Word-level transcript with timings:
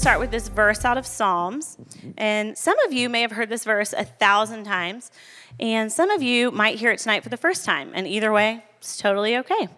start 0.00 0.18
with 0.18 0.30
this 0.30 0.48
verse 0.48 0.82
out 0.86 0.96
of 0.96 1.06
Psalms. 1.06 1.76
And 2.16 2.56
some 2.56 2.78
of 2.86 2.92
you 2.92 3.10
may 3.10 3.20
have 3.20 3.32
heard 3.32 3.50
this 3.50 3.64
verse 3.64 3.92
a 3.92 4.02
thousand 4.02 4.64
times, 4.64 5.10
and 5.60 5.92
some 5.92 6.08
of 6.08 6.22
you 6.22 6.50
might 6.50 6.78
hear 6.78 6.90
it 6.90 7.00
tonight 7.00 7.22
for 7.22 7.28
the 7.28 7.36
first 7.36 7.66
time. 7.66 7.92
And 7.94 8.06
either 8.06 8.32
way, 8.32 8.64
it's 8.78 8.96
totally 8.96 9.36
okay. 9.36 9.68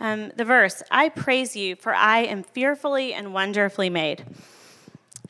Um, 0.00 0.32
the 0.36 0.44
verse 0.44 0.82
I 0.90 1.08
praise 1.08 1.56
you, 1.56 1.76
for 1.76 1.94
I 1.94 2.24
am 2.24 2.42
fearfully 2.42 3.14
and 3.14 3.32
wonderfully 3.32 3.88
made. 3.88 4.26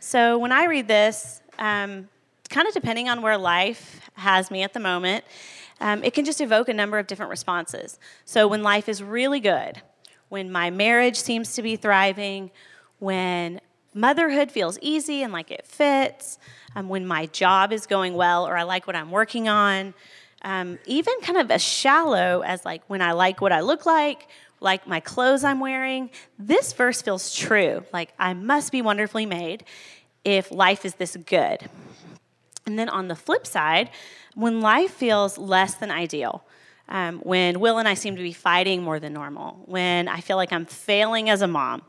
So 0.00 0.36
when 0.36 0.50
I 0.50 0.64
read 0.64 0.88
this, 0.88 1.40
um, 1.60 2.08
kind 2.50 2.66
of 2.66 2.74
depending 2.74 3.08
on 3.08 3.22
where 3.22 3.38
life 3.38 4.10
has 4.14 4.50
me 4.50 4.64
at 4.64 4.72
the 4.72 4.80
moment, 4.80 5.24
um, 5.80 6.02
it 6.02 6.12
can 6.12 6.24
just 6.24 6.40
evoke 6.40 6.68
a 6.68 6.74
number 6.74 6.98
of 6.98 7.06
different 7.06 7.30
responses. 7.30 8.00
So 8.24 8.48
when 8.48 8.64
life 8.64 8.88
is 8.88 9.00
really 9.00 9.38
good, 9.38 9.80
when 10.28 10.50
my 10.50 10.70
marriage 10.70 11.18
seems 11.20 11.54
to 11.54 11.62
be 11.62 11.76
thriving, 11.76 12.50
when 12.98 13.60
motherhood 13.94 14.50
feels 14.50 14.78
easy 14.82 15.22
and 15.22 15.32
like 15.32 15.50
it 15.50 15.64
fits, 15.66 16.38
um, 16.76 16.88
when 16.88 17.06
my 17.06 17.26
job 17.26 17.72
is 17.72 17.86
going 17.86 18.14
well 18.14 18.46
or 18.46 18.56
I 18.56 18.64
like 18.64 18.86
what 18.86 18.96
I'm 18.96 19.10
working 19.10 19.48
on, 19.48 19.94
um, 20.42 20.78
even 20.86 21.14
kind 21.22 21.38
of 21.38 21.50
as 21.50 21.62
shallow 21.62 22.42
as 22.42 22.64
like 22.64 22.82
when 22.88 23.00
I 23.00 23.12
like 23.12 23.40
what 23.40 23.52
I 23.52 23.60
look 23.60 23.86
like, 23.86 24.28
like 24.60 24.86
my 24.86 25.00
clothes 25.00 25.44
I'm 25.44 25.60
wearing, 25.60 26.10
this 26.38 26.72
verse 26.72 27.00
feels 27.00 27.34
true. 27.34 27.84
Like 27.92 28.12
I 28.18 28.34
must 28.34 28.72
be 28.72 28.82
wonderfully 28.82 29.26
made 29.26 29.64
if 30.24 30.50
life 30.50 30.84
is 30.84 30.94
this 30.94 31.16
good. 31.16 31.68
And 32.66 32.78
then 32.78 32.88
on 32.88 33.08
the 33.08 33.14
flip 33.14 33.46
side, 33.46 33.90
when 34.34 34.60
life 34.60 34.90
feels 34.90 35.38
less 35.38 35.74
than 35.74 35.90
ideal, 35.90 36.44
um, 36.88 37.18
when 37.20 37.60
Will 37.60 37.78
and 37.78 37.88
I 37.88 37.94
seem 37.94 38.16
to 38.16 38.22
be 38.22 38.32
fighting 38.32 38.82
more 38.82 38.98
than 38.98 39.12
normal, 39.12 39.62
when 39.66 40.08
I 40.08 40.20
feel 40.20 40.36
like 40.36 40.52
I'm 40.52 40.66
failing 40.66 41.30
as 41.30 41.40
a 41.40 41.46
mom, 41.46 41.82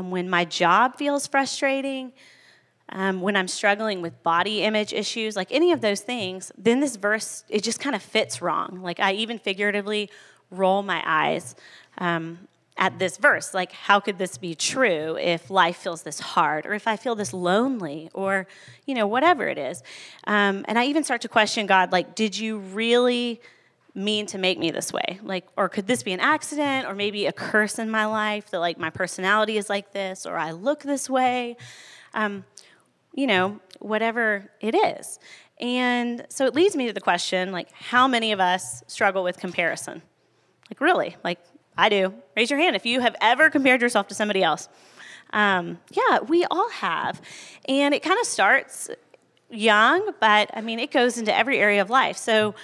um, 0.00 0.10
when 0.10 0.28
my 0.28 0.44
job 0.44 0.96
feels 0.96 1.26
frustrating, 1.26 2.12
um, 2.88 3.20
when 3.20 3.36
I'm 3.36 3.48
struggling 3.48 4.02
with 4.02 4.20
body 4.22 4.62
image 4.62 4.92
issues, 4.92 5.36
like 5.36 5.48
any 5.52 5.72
of 5.72 5.80
those 5.80 6.00
things, 6.00 6.50
then 6.58 6.80
this 6.80 6.96
verse, 6.96 7.44
it 7.48 7.62
just 7.62 7.80
kind 7.80 7.94
of 7.94 8.02
fits 8.02 8.42
wrong. 8.42 8.80
Like 8.82 8.98
I 8.98 9.12
even 9.12 9.38
figuratively 9.38 10.10
roll 10.50 10.82
my 10.82 11.02
eyes 11.06 11.54
um, 11.98 12.48
at 12.76 12.98
this 12.98 13.16
verse. 13.16 13.54
Like, 13.54 13.72
how 13.72 14.00
could 14.00 14.18
this 14.18 14.38
be 14.38 14.54
true 14.54 15.16
if 15.18 15.50
life 15.50 15.76
feels 15.76 16.02
this 16.02 16.18
hard, 16.18 16.66
or 16.66 16.72
if 16.74 16.88
I 16.88 16.96
feel 16.96 17.14
this 17.14 17.32
lonely, 17.32 18.10
or, 18.14 18.46
you 18.86 18.94
know, 18.94 19.06
whatever 19.06 19.46
it 19.46 19.58
is? 19.58 19.82
Um, 20.26 20.64
and 20.66 20.78
I 20.78 20.86
even 20.86 21.04
start 21.04 21.20
to 21.20 21.28
question 21.28 21.66
God, 21.66 21.92
like, 21.92 22.14
did 22.14 22.36
you 22.36 22.58
really 22.58 23.40
mean 23.94 24.26
to 24.26 24.38
make 24.38 24.58
me 24.58 24.70
this 24.70 24.92
way? 24.92 25.18
Like, 25.22 25.46
or 25.56 25.68
could 25.68 25.86
this 25.86 26.02
be 26.02 26.12
an 26.12 26.20
accident, 26.20 26.86
or 26.86 26.94
maybe 26.94 27.26
a 27.26 27.32
curse 27.32 27.78
in 27.78 27.90
my 27.90 28.06
life 28.06 28.50
that, 28.50 28.60
like, 28.60 28.78
my 28.78 28.90
personality 28.90 29.56
is 29.56 29.68
like 29.68 29.92
this, 29.92 30.26
or 30.26 30.36
I 30.36 30.52
look 30.52 30.82
this 30.82 31.10
way? 31.10 31.56
Um, 32.14 32.44
you 33.14 33.26
know, 33.26 33.60
whatever 33.80 34.50
it 34.60 34.74
is. 34.74 35.18
And 35.60 36.24
so 36.28 36.46
it 36.46 36.54
leads 36.54 36.74
me 36.74 36.86
to 36.86 36.92
the 36.92 37.00
question 37.00 37.52
like, 37.52 37.70
how 37.72 38.08
many 38.08 38.32
of 38.32 38.40
us 38.40 38.82
struggle 38.86 39.22
with 39.22 39.38
comparison? 39.38 40.02
Like, 40.70 40.80
really? 40.80 41.16
Like, 41.22 41.38
I 41.76 41.88
do. 41.88 42.14
Raise 42.36 42.50
your 42.50 42.60
hand 42.60 42.76
if 42.76 42.86
you 42.86 43.00
have 43.00 43.16
ever 43.20 43.50
compared 43.50 43.82
yourself 43.82 44.08
to 44.08 44.14
somebody 44.14 44.42
else. 44.42 44.68
Um, 45.32 45.78
yeah, 45.90 46.20
we 46.20 46.44
all 46.44 46.70
have. 46.70 47.20
And 47.68 47.94
it 47.94 48.02
kind 48.02 48.18
of 48.20 48.26
starts 48.26 48.90
young, 49.50 50.12
but 50.20 50.50
I 50.54 50.60
mean, 50.60 50.78
it 50.78 50.90
goes 50.90 51.18
into 51.18 51.36
every 51.36 51.58
area 51.58 51.82
of 51.82 51.90
life. 51.90 52.16
So, 52.16 52.54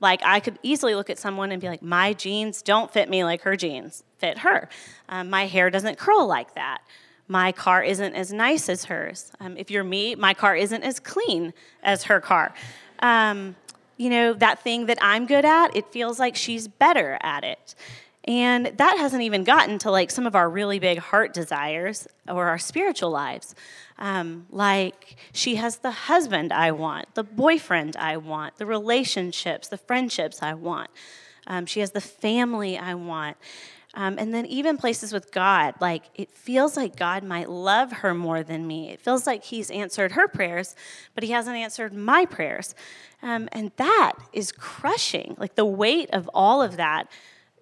like, 0.00 0.20
I 0.24 0.40
could 0.40 0.58
easily 0.62 0.94
look 0.94 1.08
at 1.10 1.18
someone 1.18 1.52
and 1.52 1.60
be 1.60 1.68
like, 1.68 1.82
my 1.82 2.12
jeans 2.12 2.62
don't 2.62 2.92
fit 2.92 3.08
me 3.08 3.24
like 3.24 3.42
her 3.42 3.56
jeans 3.56 4.02
fit 4.18 4.38
her. 4.38 4.68
Um, 5.08 5.30
my 5.30 5.46
hair 5.46 5.70
doesn't 5.70 5.98
curl 5.98 6.26
like 6.26 6.54
that 6.54 6.82
my 7.28 7.52
car 7.52 7.82
isn't 7.82 8.14
as 8.14 8.32
nice 8.32 8.68
as 8.68 8.84
hers. 8.84 9.32
Um, 9.40 9.56
if 9.56 9.70
you're 9.70 9.84
me, 9.84 10.14
my 10.14 10.34
car 10.34 10.56
isn't 10.56 10.82
as 10.82 11.00
clean 11.00 11.54
as 11.82 12.04
her 12.04 12.20
car. 12.20 12.54
Um, 12.98 13.56
you 13.96 14.10
know, 14.10 14.32
that 14.34 14.62
thing 14.62 14.86
that 14.86 14.98
I'm 15.00 15.26
good 15.26 15.44
at, 15.44 15.74
it 15.76 15.90
feels 15.90 16.18
like 16.18 16.36
she's 16.36 16.68
better 16.68 17.18
at 17.22 17.44
it. 17.44 17.74
And 18.26 18.66
that 18.66 18.96
hasn't 18.98 19.22
even 19.22 19.44
gotten 19.44 19.78
to 19.80 19.90
like 19.90 20.10
some 20.10 20.26
of 20.26 20.34
our 20.34 20.48
really 20.48 20.78
big 20.78 20.98
heart 20.98 21.34
desires 21.34 22.08
or 22.26 22.46
our 22.46 22.58
spiritual 22.58 23.10
lives. 23.10 23.54
Um, 23.98 24.46
like, 24.50 25.16
she 25.32 25.56
has 25.56 25.78
the 25.78 25.90
husband 25.90 26.52
I 26.52 26.72
want, 26.72 27.14
the 27.14 27.22
boyfriend 27.22 27.96
I 27.96 28.16
want, 28.16 28.56
the 28.56 28.66
relationships, 28.66 29.68
the 29.68 29.76
friendships 29.76 30.42
I 30.42 30.54
want. 30.54 30.90
Um, 31.46 31.66
she 31.66 31.80
has 31.80 31.92
the 31.92 32.00
family 32.00 32.78
I 32.78 32.94
want. 32.94 33.36
Um, 33.96 34.16
and 34.18 34.34
then 34.34 34.46
even 34.46 34.76
places 34.76 35.12
with 35.12 35.30
God, 35.30 35.74
like 35.80 36.04
it 36.14 36.32
feels 36.32 36.76
like 36.76 36.96
God 36.96 37.22
might 37.22 37.48
love 37.48 37.92
her 37.92 38.12
more 38.12 38.42
than 38.42 38.66
me. 38.66 38.90
It 38.90 39.00
feels 39.00 39.26
like 39.26 39.44
He's 39.44 39.70
answered 39.70 40.12
her 40.12 40.26
prayers, 40.26 40.74
but 41.14 41.22
He 41.22 41.30
hasn't 41.30 41.56
answered 41.56 41.94
my 41.94 42.24
prayers. 42.24 42.74
Um, 43.22 43.48
and 43.52 43.70
that 43.76 44.14
is 44.32 44.50
crushing. 44.50 45.36
Like 45.38 45.54
the 45.54 45.64
weight 45.64 46.10
of 46.12 46.28
all 46.34 46.60
of 46.60 46.76
that 46.76 47.08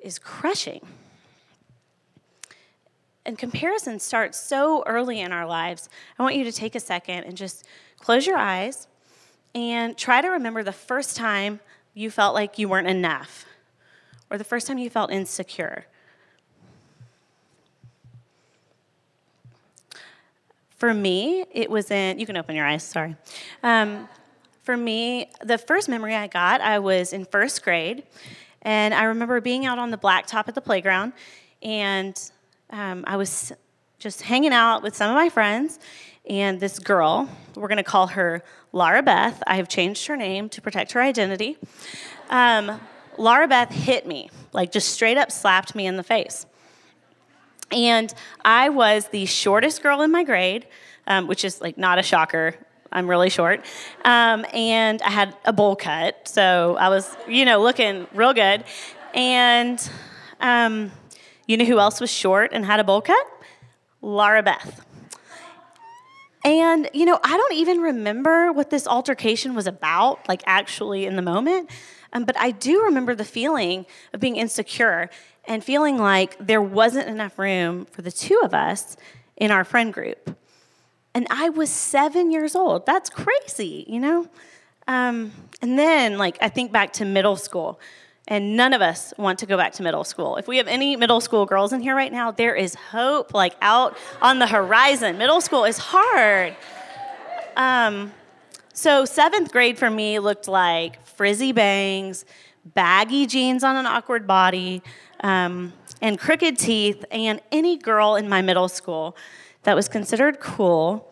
is 0.03 0.19
crushing. 0.19 0.81
And 3.25 3.39
comparison 3.39 4.01
starts 4.01 4.39
so 4.39 4.83
early 4.87 5.21
in 5.21 5.33
our 5.33 5.47
lives. 5.47 5.89
I 6.19 6.23
want 6.23 6.35
you 6.35 6.45
to 6.45 6.53
take 6.53 6.75
a 6.75 6.81
second 6.81 7.25
and 7.25 7.37
just 7.37 7.65
close 7.99 8.27
your 8.27 8.37
eyes 8.37 8.89
and 9.55 9.97
try 9.97 10.21
to 10.21 10.29
remember 10.29 10.63
the 10.63 10.73
first 10.73 11.17
time 11.17 11.61
you 11.95 12.11
felt 12.11 12.35
like 12.35 12.59
you 12.59 12.69
weren't 12.69 12.89
enough 12.89 13.47
or 14.31 14.39
the 14.39 14.45
first 14.45 14.67
time 14.67 14.79
you 14.79 14.91
felt 14.91 15.13
insecure 15.13 15.87
For 20.83 20.93
me, 20.93 21.45
it 21.53 21.71
was 21.71 21.93
in, 21.93 22.19
you 22.19 22.27
can 22.27 22.37
open 22.37 22.57
your 22.57 22.67
eyes, 22.67 22.83
sorry. 22.83 23.15
Um, 23.63 24.09
for 24.65 24.77
me, 24.77 25.31
the 25.41 25.57
first 25.57 25.89
memory 25.89 26.17
I 26.17 26.27
got, 26.27 26.61
I 26.61 26.81
was 26.81 27.13
in 27.13 27.25
first 27.25 27.63
grade, 27.63 28.03
and 28.63 28.95
I 28.95 29.05
remember 29.05 29.41
being 29.41 29.67
out 29.67 29.79
on 29.79 29.91
the 29.91 29.99
blacktop 29.99 30.49
at 30.49 30.55
the 30.55 30.61
playground, 30.61 31.13
and 31.63 32.19
um, 32.71 33.05
I 33.07 33.17
was 33.17 33.53
just 33.99 34.23
hanging 34.23 34.53
out 34.53 34.83
with 34.83 34.97
some 34.97 35.11
of 35.11 35.17
my 35.17 35.29
friends, 35.29 35.79
and 36.29 36.59
this 36.61 36.79
girl, 36.79 37.29
we're 37.55 37.69
gonna 37.69 37.83
call 37.83 38.09
her 38.09 38.43
Laura 38.73 39.03
Beth. 39.03 39.43
I 39.47 39.57
have 39.57 39.69
changed 39.69 40.07
her 40.07 40.17
name 40.17 40.49
to 40.51 40.63
protect 40.63 40.93
her 40.93 41.03
identity. 41.03 41.59
Um, 42.31 42.81
Laura 43.19 43.47
Beth 43.47 43.71
hit 43.71 44.07
me, 44.07 44.31
like 44.53 44.73
just 44.73 44.89
straight 44.89 45.19
up 45.19 45.31
slapped 45.31 45.75
me 45.75 45.87
in 45.87 45.97
the 45.97 46.03
face. 46.03 46.47
And 47.71 48.13
I 48.45 48.69
was 48.69 49.09
the 49.09 49.27
shortest 49.27 49.83
girl 49.83 50.03
in 50.03 50.11
my 50.11 50.25
grade, 50.25 50.67
um, 51.07 51.27
which 51.27 51.45
is 51.45 51.61
like 51.61 51.79
not 51.79 51.99
a 51.99 52.03
shocker. 52.03 52.55
I'm 52.93 53.09
really 53.09 53.31
short. 53.31 53.65
Um, 54.05 54.45
and 54.53 55.01
I 55.03 55.11
had 55.11 55.37
a 55.45 55.53
bowl 55.53 55.77
cut, 55.77 56.29
so 56.29 56.77
I 56.79 56.89
was, 56.89 57.15
you 57.27 57.45
know, 57.45 57.63
looking 57.63 58.07
real 58.15 58.35
good. 58.35 58.65
And 59.15 59.91
um, 60.41 60.93
you 61.47 61.57
know 61.57 61.65
who 61.65 61.79
else 61.79 62.01
was 62.01 62.11
short 62.11 62.51
and 62.53 62.65
had 62.65 62.81
a 62.81 62.85
bowl 62.85 63.01
cut? 63.01 63.27
Laura 64.01 64.43
Beth. 64.43 64.85
And, 66.45 66.91
you 66.93 67.05
know, 67.05 67.21
I 67.23 67.37
don't 67.37 67.55
even 67.55 67.79
remember 67.79 68.53
what 68.53 68.71
this 68.71 68.87
altercation 68.87 69.55
was 69.55 69.67
about, 69.67 70.29
like 70.29 70.43
actually 70.45 71.07
in 71.07 71.15
the 71.15 71.23
moment. 71.23 71.71
Um, 72.13 72.25
but 72.25 72.37
I 72.39 72.51
do 72.51 72.83
remember 72.83 73.15
the 73.15 73.25
feeling 73.25 73.87
of 74.13 74.21
being 74.21 74.37
insecure 74.37 75.09
and 75.47 75.63
feeling 75.63 75.99
like 75.99 76.37
there 76.39 76.61
wasn't 76.61 77.09
enough 77.09 77.39
room 77.39 77.87
for 77.87 78.03
the 78.03 78.13
two 78.13 78.41
of 78.43 78.55
us 78.55 78.97
in 79.37 79.51
our 79.51 79.65
friend 79.65 79.93
group. 79.93 80.37
And 81.15 81.27
I 81.31 81.51
was 81.51 81.71
seven 81.71 82.31
years 82.31 82.57
old. 82.57 82.87
That's 82.87 83.11
crazy, 83.11 83.85
you 83.89 84.01
know? 84.01 84.29
Um, 84.89 85.33
and 85.61 85.79
then, 85.79 86.19
like, 86.19 86.39
I 86.41 86.49
think 86.49 86.73
back 86.73 86.93
to 86.95 87.05
middle 87.05 87.37
school, 87.37 87.79
and 88.27 88.57
none 88.57 88.73
of 88.73 88.81
us 88.81 89.13
want 89.17 89.39
to 89.41 89.47
go 89.47 89.57
back 89.57 89.73
to 89.75 89.83
middle 89.83 90.05
school. 90.05 90.37
If 90.37 90.49
we 90.49 90.57
have 90.57 90.69
any 90.69 90.97
middle 90.97 91.21
school 91.21 91.47
girls 91.47 91.73
in 91.73 91.81
here 91.81 91.95
right 91.95 92.13
now, 92.13 92.31
there 92.31 92.55
is 92.55 92.75
hope, 92.75 93.35
like, 93.35 93.55
out 93.61 93.97
on 94.21 94.39
the 94.39 94.47
horizon. 94.47 95.19
Middle 95.19 95.41
school 95.41 95.65
is 95.65 95.79
hard. 95.79 96.57
Um, 97.57 98.13
so, 98.73 99.05
seventh 99.05 99.53
grade 99.53 99.79
for 99.79 99.91
me 99.91 100.19
looked 100.19 100.49
like 100.49 101.05
frizzy 101.07 101.53
bangs, 101.53 102.25
baggy 102.65 103.27
jeans 103.27 103.63
on 103.63 103.77
an 103.77 103.87
awkward 103.87 104.27
body, 104.27 104.83
um, 105.21 105.73
and 106.01 106.19
crooked 106.19 106.59
teeth, 106.59 107.05
and 107.11 107.41
any 107.53 107.77
girl 107.77 108.17
in 108.17 108.29
my 108.29 108.41
middle 108.41 108.69
school 108.69 109.17
that 109.63 109.77
was 109.77 109.89
considered 109.89 110.41
cool, 110.41 111.09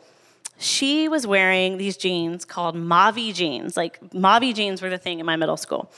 she 0.58 1.08
was 1.08 1.26
wearing 1.26 1.78
these 1.78 1.96
jeans 1.96 2.44
called 2.44 2.76
Mavi 2.76 3.32
jeans. 3.32 3.76
Like, 3.76 4.00
Mavi 4.10 4.54
jeans 4.54 4.82
were 4.82 4.90
the 4.90 4.98
thing 4.98 5.18
in 5.20 5.26
my 5.26 5.36
middle 5.36 5.56
school, 5.56 5.90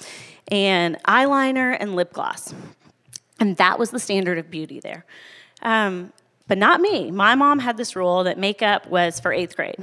and 0.48 1.02
eyeliner 1.02 1.76
and 1.78 1.96
lip 1.96 2.12
gloss. 2.12 2.54
And 3.40 3.56
that 3.56 3.78
was 3.78 3.90
the 3.90 3.98
standard 3.98 4.38
of 4.38 4.50
beauty 4.50 4.78
there. 4.78 5.04
Um, 5.62 6.12
but 6.46 6.58
not 6.58 6.80
me. 6.80 7.10
My 7.10 7.34
mom 7.34 7.58
had 7.58 7.76
this 7.76 7.96
rule 7.96 8.24
that 8.24 8.38
makeup 8.38 8.86
was 8.86 9.18
for 9.18 9.32
eighth 9.32 9.56
grade. 9.56 9.76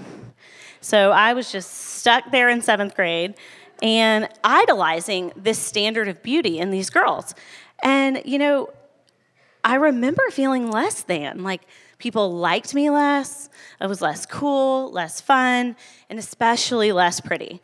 So 0.81 1.11
I 1.11 1.33
was 1.33 1.51
just 1.51 1.71
stuck 1.71 2.31
there 2.31 2.49
in 2.49 2.61
seventh 2.61 2.95
grade 2.95 3.35
and 3.81 4.29
idolizing 4.43 5.33
this 5.35 5.59
standard 5.59 6.07
of 6.07 6.21
beauty 6.23 6.59
in 6.59 6.69
these 6.69 6.89
girls. 6.89 7.33
And, 7.83 8.21
you 8.25 8.37
know, 8.37 8.69
I 9.63 9.75
remember 9.75 10.23
feeling 10.31 10.71
less 10.71 11.01
than. 11.01 11.43
Like, 11.43 11.61
People 11.99 12.31
liked 12.31 12.73
me 12.73 12.89
less. 12.89 13.49
I 13.79 13.87
was 13.87 14.01
less 14.01 14.25
cool, 14.25 14.91
less 14.91 15.21
fun, 15.21 15.75
and 16.09 16.17
especially 16.17 16.91
less 16.91 17.19
pretty. 17.19 17.61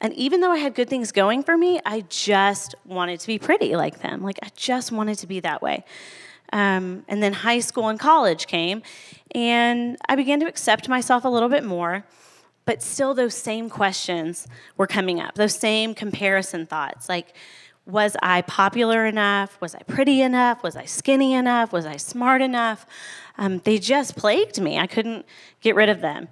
And 0.00 0.12
even 0.12 0.40
though 0.40 0.50
I 0.50 0.58
had 0.58 0.74
good 0.74 0.90
things 0.90 1.12
going 1.12 1.42
for 1.42 1.56
me, 1.56 1.80
I 1.84 2.02
just 2.08 2.74
wanted 2.84 3.20
to 3.20 3.26
be 3.26 3.38
pretty 3.38 3.74
like 3.74 4.00
them. 4.00 4.22
Like, 4.22 4.38
I 4.42 4.50
just 4.54 4.92
wanted 4.92 5.18
to 5.18 5.26
be 5.26 5.40
that 5.40 5.62
way. 5.62 5.84
Um, 6.52 7.04
and 7.08 7.22
then 7.22 7.32
high 7.32 7.60
school 7.60 7.88
and 7.88 7.98
college 7.98 8.46
came, 8.46 8.82
and 9.34 9.96
I 10.08 10.14
began 10.14 10.40
to 10.40 10.46
accept 10.46 10.88
myself 10.88 11.24
a 11.24 11.28
little 11.28 11.48
bit 11.48 11.64
more. 11.64 12.04
But 12.66 12.82
still, 12.82 13.14
those 13.14 13.34
same 13.34 13.68
questions 13.68 14.46
were 14.76 14.86
coming 14.86 15.20
up, 15.20 15.34
those 15.34 15.54
same 15.54 15.94
comparison 15.94 16.66
thoughts. 16.66 17.08
Like, 17.08 17.34
was 17.86 18.16
I 18.22 18.42
popular 18.42 19.04
enough? 19.04 19.60
Was 19.60 19.74
I 19.74 19.82
pretty 19.82 20.22
enough? 20.22 20.62
Was 20.62 20.76
I 20.76 20.84
skinny 20.84 21.34
enough? 21.34 21.72
Was 21.72 21.84
I 21.84 21.96
smart 21.96 22.40
enough? 22.40 22.86
Um, 23.36 23.60
they 23.64 23.78
just 23.78 24.16
plagued 24.16 24.60
me. 24.60 24.78
I 24.78 24.86
couldn't 24.86 25.26
get 25.60 25.74
rid 25.74 25.88
of 25.88 26.00
them. 26.00 26.28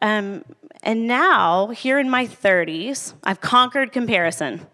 Um, 0.00 0.44
and 0.82 1.06
now, 1.06 1.68
here 1.68 1.98
in 1.98 2.08
my 2.08 2.26
30s, 2.26 3.14
I've 3.24 3.40
conquered 3.40 3.92
comparison. 3.92 4.66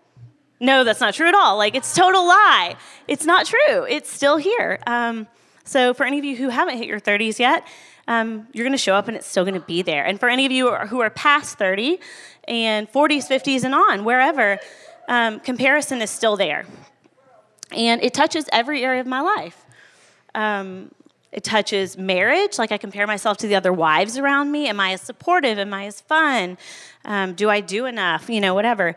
No, 0.61 0.85
that's 0.85 1.01
not 1.01 1.15
true 1.15 1.29
at 1.29 1.35
all. 1.35 1.57
Like, 1.57 1.75
it's 1.75 1.95
total 1.95 2.27
lie. 2.27 2.77
It's 3.09 3.25
not 3.25 3.47
true. 3.47 3.85
It's 3.89 4.11
still 4.11 4.37
here. 4.37 4.79
Um, 4.87 5.27
so, 5.65 5.95
for 5.95 6.05
any 6.05 6.19
of 6.19 6.25
you 6.25 6.37
who 6.37 6.51
haven't 6.51 6.77
hit 6.77 6.87
your 6.87 7.01
30s 7.01 7.39
yet, 7.39 7.67
um, 8.09 8.47
you're 8.53 8.65
going 8.65 8.73
to 8.73 8.79
show 8.79 8.95
up 8.95 9.09
and 9.09 9.17
it's 9.17 9.27
still 9.27 9.45
going 9.45 9.55
to 9.55 9.67
be 9.67 9.83
there. 9.83 10.05
And 10.05 10.21
for 10.21 10.29
any 10.29 10.45
of 10.45 10.53
you 10.53 10.75
who 10.75 11.01
are 11.01 11.11
past 11.11 11.57
30 11.59 11.99
and 12.49 12.91
40s, 12.93 13.29
50s, 13.29 13.65
and 13.65 13.75
on, 13.75 14.05
wherever, 14.05 14.59
um, 15.09 15.41
comparison 15.41 16.03
is 16.03 16.11
still 16.11 16.37
there. 16.37 16.67
And 17.71 18.03
it 18.03 18.15
touches 18.15 18.47
every 18.53 18.85
area 18.85 19.01
of 19.01 19.07
my 19.07 19.21
life. 19.21 19.65
Um, 20.35 20.91
it 21.33 21.45
touches 21.45 21.97
marriage, 21.97 22.59
like 22.59 22.73
I 22.73 22.79
compare 22.79 23.07
myself 23.07 23.39
to 23.39 23.49
the 23.49 23.55
other 23.55 23.73
wives 23.73 24.19
around 24.19 24.53
me. 24.53 24.69
Am 24.69 24.79
I 24.79 24.93
as 24.93 25.01
supportive? 25.01 25.59
Am 25.59 25.73
I 25.73 25.87
as 25.87 26.03
fun? 26.03 26.59
Um, 27.07 27.33
do 27.33 27.49
I 27.49 27.61
do 27.61 27.87
enough? 27.87 28.29
You 28.29 28.41
know, 28.41 28.53
whatever. 28.53 28.95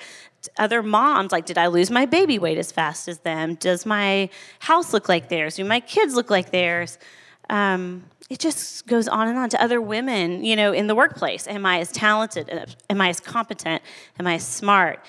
Other 0.58 0.84
moms, 0.84 1.32
like, 1.32 1.46
did 1.46 1.58
I 1.58 1.68
lose 1.68 1.90
my 1.90 2.06
baby 2.06 2.38
weight 2.38 2.58
as 2.58 2.74
fast 2.74 3.08
as 3.08 3.20
them? 3.20 3.56
Does 3.56 3.86
my 3.86 4.30
house 4.60 4.92
look 4.92 5.08
like 5.08 5.30
theirs? 5.30 5.56
Do 5.56 5.64
my 5.64 5.80
kids 5.80 6.14
look 6.14 6.30
like 6.30 6.52
theirs? 6.52 6.98
Um, 7.50 8.04
it 8.30 8.40
just 8.40 8.86
goes 8.86 9.08
on 9.08 9.30
and 9.30 9.38
on 9.38 9.50
to 9.52 9.64
other 9.64 9.80
women, 9.80 10.44
you 10.44 10.58
know, 10.58 10.74
in 10.74 10.88
the 10.88 10.96
workplace. 10.96 11.48
Am 11.48 11.66
I 11.66 11.80
as 11.80 11.92
talented? 11.92 12.76
Am 12.90 13.00
I 13.00 13.10
as 13.10 13.22
competent? 13.22 13.82
Am 14.20 14.28
I 14.28 14.36
as 14.36 14.46
smart? 14.46 15.00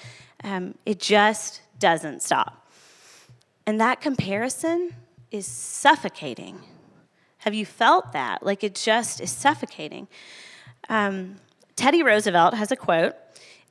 Um, 0.45 0.75
it 0.85 1.01
just 1.01 1.63
doesn't 1.79 2.23
stop. 2.23 2.71
And 3.67 3.81
that 3.81 4.01
comparison 4.01 4.95
is 5.31 5.47
suffocating. 5.47 6.61
Have 7.39 7.55
you 7.55 7.67
felt 7.67 8.13
that? 8.13 8.45
Like 8.45 8.65
it 8.65 8.75
just 8.75 9.21
is 9.21 9.31
suffocating. 9.31 10.09
Um, 10.89 11.37
Teddy 11.75 12.03
Roosevelt 12.03 12.55
has 12.55 12.73
a 12.73 12.77
quote, 12.77 13.15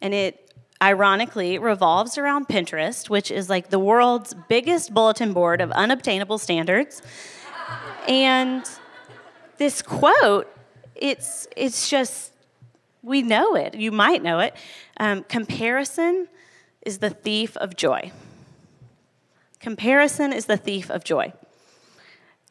and 0.01 0.13
it 0.13 0.53
ironically 0.81 1.57
revolves 1.57 2.17
around 2.17 2.47
Pinterest, 2.47 3.09
which 3.09 3.31
is 3.31 3.49
like 3.49 3.69
the 3.69 3.79
world's 3.79 4.33
biggest 4.49 4.93
bulletin 4.93 5.33
board 5.33 5.61
of 5.61 5.71
unobtainable 5.71 6.37
standards. 6.37 7.01
and 8.07 8.69
this 9.57 9.81
quote, 9.81 10.51
it's, 10.95 11.47
it's 11.55 11.89
just, 11.89 12.33
we 13.01 13.21
know 13.21 13.55
it. 13.55 13.75
You 13.75 13.91
might 13.91 14.21
know 14.21 14.39
it. 14.39 14.55
Um, 14.97 15.23
comparison 15.23 16.27
is 16.85 16.99
the 16.99 17.09
thief 17.09 17.57
of 17.57 17.75
joy. 17.75 18.11
Comparison 19.59 20.31
is 20.31 20.45
the 20.45 20.57
thief 20.57 20.89
of 20.89 21.03
joy. 21.03 21.33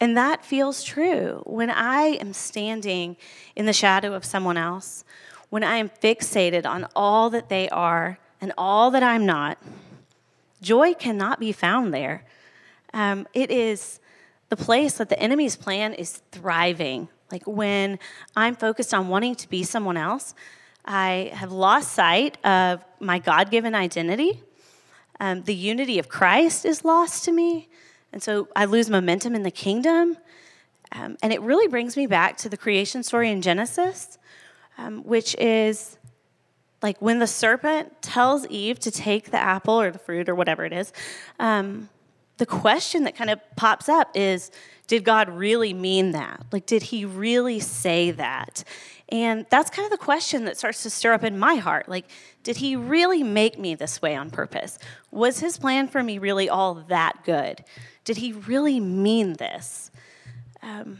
And 0.01 0.17
that 0.17 0.43
feels 0.43 0.83
true. 0.83 1.41
When 1.45 1.69
I 1.69 2.17
am 2.19 2.33
standing 2.33 3.15
in 3.55 3.65
the 3.65 3.73
shadow 3.73 4.13
of 4.13 4.25
someone 4.25 4.57
else, 4.57 5.05
when 5.49 5.63
I 5.63 5.77
am 5.77 5.89
fixated 5.89 6.65
on 6.65 6.87
all 6.95 7.29
that 7.29 7.47
they 7.47 7.69
are 7.69 8.19
and 8.41 8.51
all 8.57 8.91
that 8.91 9.03
I'm 9.03 9.25
not, 9.25 9.57
joy 10.61 10.93
cannot 10.93 11.39
be 11.39 11.53
found 11.53 11.93
there. 11.93 12.25
Um, 12.93 13.27
it 13.33 13.49
is 13.49 13.99
the 14.49 14.57
place 14.57 14.95
that 14.95 15.09
the 15.09 15.19
enemy's 15.19 15.55
plan 15.55 15.93
is 15.93 16.21
thriving. 16.31 17.07
Like 17.31 17.43
when 17.45 17.99
I'm 18.35 18.55
focused 18.55 18.93
on 18.93 19.07
wanting 19.07 19.35
to 19.35 19.49
be 19.49 19.63
someone 19.63 19.97
else, 19.97 20.35
I 20.85 21.31
have 21.33 21.51
lost 21.51 21.91
sight 21.93 22.37
of 22.45 22.83
my 22.99 23.19
God 23.19 23.49
given 23.49 23.73
identity. 23.73 24.41
Um, 25.19 25.43
the 25.43 25.55
unity 25.55 25.99
of 25.99 26.09
Christ 26.09 26.65
is 26.65 26.85
lost 26.85 27.25
to 27.25 27.31
me. 27.31 27.67
And 28.13 28.21
so 28.21 28.47
I 28.55 28.65
lose 28.65 28.89
momentum 28.89 29.35
in 29.35 29.43
the 29.43 29.51
kingdom. 29.51 30.17
Um, 30.91 31.17
and 31.21 31.33
it 31.33 31.41
really 31.41 31.67
brings 31.67 31.97
me 31.97 32.07
back 32.07 32.37
to 32.37 32.49
the 32.49 32.57
creation 32.57 33.03
story 33.03 33.31
in 33.31 33.41
Genesis, 33.41 34.17
um, 34.77 35.03
which 35.03 35.35
is 35.35 35.97
like 36.81 37.01
when 37.01 37.19
the 37.19 37.27
serpent 37.27 38.01
tells 38.01 38.45
Eve 38.47 38.79
to 38.79 38.91
take 38.91 39.31
the 39.31 39.41
apple 39.41 39.81
or 39.81 39.91
the 39.91 39.99
fruit 39.99 40.29
or 40.29 40.35
whatever 40.35 40.65
it 40.65 40.71
is, 40.71 40.93
um, 41.39 41.89
the 42.37 42.45
question 42.45 43.03
that 43.05 43.15
kind 43.15 43.29
of 43.29 43.39
pops 43.55 43.87
up 43.87 44.11
is 44.15 44.51
did 44.87 45.03
God 45.03 45.29
really 45.29 45.73
mean 45.73 46.11
that? 46.11 46.43
Like, 46.51 46.65
did 46.65 46.83
he 46.83 47.05
really 47.05 47.59
say 47.59 48.11
that? 48.11 48.63
And 49.09 49.45
that's 49.49 49.69
kind 49.69 49.85
of 49.85 49.91
the 49.91 50.03
question 50.03 50.45
that 50.45 50.57
starts 50.57 50.83
to 50.83 50.89
stir 50.89 51.13
up 51.13 51.23
in 51.23 51.37
my 51.37 51.55
heart. 51.55 51.87
Like, 51.87 52.05
did 52.43 52.57
he 52.57 52.75
really 52.75 53.23
make 53.23 53.57
me 53.57 53.75
this 53.75 54.01
way 54.01 54.15
on 54.15 54.29
purpose? 54.29 54.77
Was 55.11 55.39
his 55.39 55.57
plan 55.57 55.87
for 55.87 56.03
me 56.03 56.17
really 56.17 56.49
all 56.49 56.75
that 56.75 57.23
good? 57.23 57.63
Did 58.03 58.17
he 58.17 58.33
really 58.33 58.79
mean 58.79 59.33
this? 59.33 59.91
Um, 60.61 60.99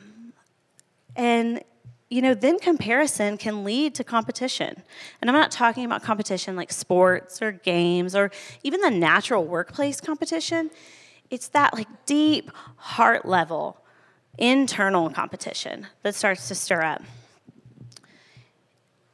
and, 1.16 1.64
you 2.10 2.22
know, 2.22 2.34
then 2.34 2.60
comparison 2.60 3.38
can 3.38 3.64
lead 3.64 3.96
to 3.96 4.04
competition. 4.04 4.84
And 5.22 5.30
I'm 5.30 5.36
not 5.36 5.52
talking 5.52 5.86
about 5.86 6.04
competition 6.04 6.56
like 6.56 6.72
sports 6.72 7.42
or 7.42 7.52
games 7.52 8.16
or 8.16 8.32
even 8.64 8.82
the 8.82 8.92
natural 8.92 9.46
workplace 9.46 10.02
competition. 10.02 10.70
It's 11.30 11.48
that 11.50 11.74
like 11.74 11.88
deep 12.06 12.52
heart 12.78 13.26
level 13.26 13.82
internal 14.38 15.10
competition 15.10 15.88
that 16.04 16.16
starts 16.16 16.48
to 16.50 16.56
stir 16.56 16.82
up. 16.82 17.02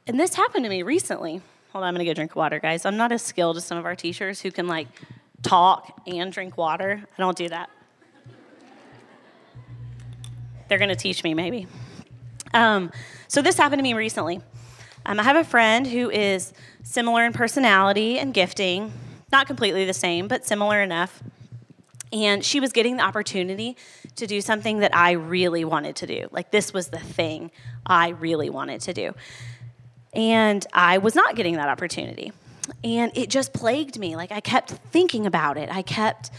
And 0.06 0.18
this 0.18 0.34
happened 0.34 0.64
to 0.64 0.68
me 0.68 0.82
recently. 0.82 1.40
Hold 1.72 1.84
on, 1.84 1.88
I'm 1.88 1.94
gonna 1.94 2.04
go 2.04 2.12
drink 2.12 2.34
water, 2.36 2.58
guys. 2.58 2.84
I'm 2.84 2.96
not 2.96 3.12
as 3.12 3.22
skilled 3.22 3.56
as 3.56 3.64
some 3.64 3.78
of 3.78 3.84
our 3.84 3.96
teachers 3.96 4.40
who 4.40 4.50
can 4.50 4.66
like 4.66 4.88
talk 5.42 6.00
and 6.06 6.32
drink 6.32 6.56
water. 6.56 7.02
I 7.02 7.22
don't 7.22 7.36
do 7.36 7.48
that. 7.48 7.70
They're 10.68 10.78
to 10.78 10.96
teach 10.96 11.22
me, 11.22 11.34
maybe. 11.34 11.66
Um, 12.54 12.90
so, 13.28 13.42
this 13.42 13.58
happened 13.58 13.78
to 13.78 13.82
me 13.82 13.94
recently. 13.94 14.40
Um, 15.04 15.20
I 15.20 15.22
have 15.22 15.36
a 15.36 15.44
friend 15.44 15.86
who 15.86 16.10
is 16.10 16.52
similar 16.82 17.26
in 17.26 17.32
personality 17.32 18.18
and 18.18 18.32
gifting, 18.32 18.92
not 19.30 19.46
completely 19.46 19.84
the 19.84 19.92
same, 19.92 20.28
but 20.28 20.46
similar 20.46 20.80
enough. 20.80 21.22
And 22.12 22.44
she 22.44 22.60
was 22.60 22.72
getting 22.72 22.98
the 22.98 23.04
opportunity 23.04 23.76
to 24.16 24.26
do 24.26 24.40
something 24.40 24.80
that 24.80 24.94
I 24.94 25.12
really 25.12 25.64
wanted 25.64 25.96
to 25.96 26.06
do. 26.06 26.28
Like, 26.30 26.50
this 26.50 26.72
was 26.72 26.88
the 26.88 26.98
thing 26.98 27.50
I 27.86 28.10
really 28.10 28.50
wanted 28.50 28.82
to 28.82 28.92
do. 28.92 29.14
And 30.12 30.66
I 30.74 30.98
was 30.98 31.14
not 31.14 31.36
getting 31.36 31.56
that 31.56 31.68
opportunity. 31.68 32.32
And 32.84 33.16
it 33.16 33.30
just 33.30 33.54
plagued 33.54 33.98
me. 33.98 34.14
Like, 34.14 34.30
I 34.30 34.40
kept 34.40 34.70
thinking 34.70 35.26
about 35.26 35.56
it. 35.56 35.70
I 35.74 35.82
kept 35.82 36.30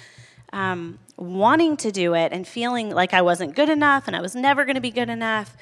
um, 0.52 1.00
wanting 1.18 1.78
to 1.78 1.92
do 1.92 2.14
it 2.14 2.32
and 2.32 2.48
feeling 2.48 2.90
like 2.92 3.14
I 3.14 3.22
wasn't 3.22 3.56
good 3.56 3.70
enough 3.70 4.08
and 4.08 4.16
I 4.16 4.22
was 4.22 4.36
never 4.36 4.66
going 4.66 4.76
to 4.76 4.82
be 4.82 4.92
good 4.92 5.10
enough. 5.10 5.58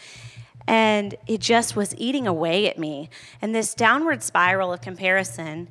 And 0.68 1.16
it 1.28 1.40
just 1.40 1.76
was 1.76 1.96
eating 1.98 2.28
away 2.28 2.70
at 2.70 2.78
me. 2.78 3.10
And 3.42 3.56
this 3.56 3.74
downward 3.74 4.22
spiral 4.22 4.72
of 4.72 4.82
comparison, 4.82 5.70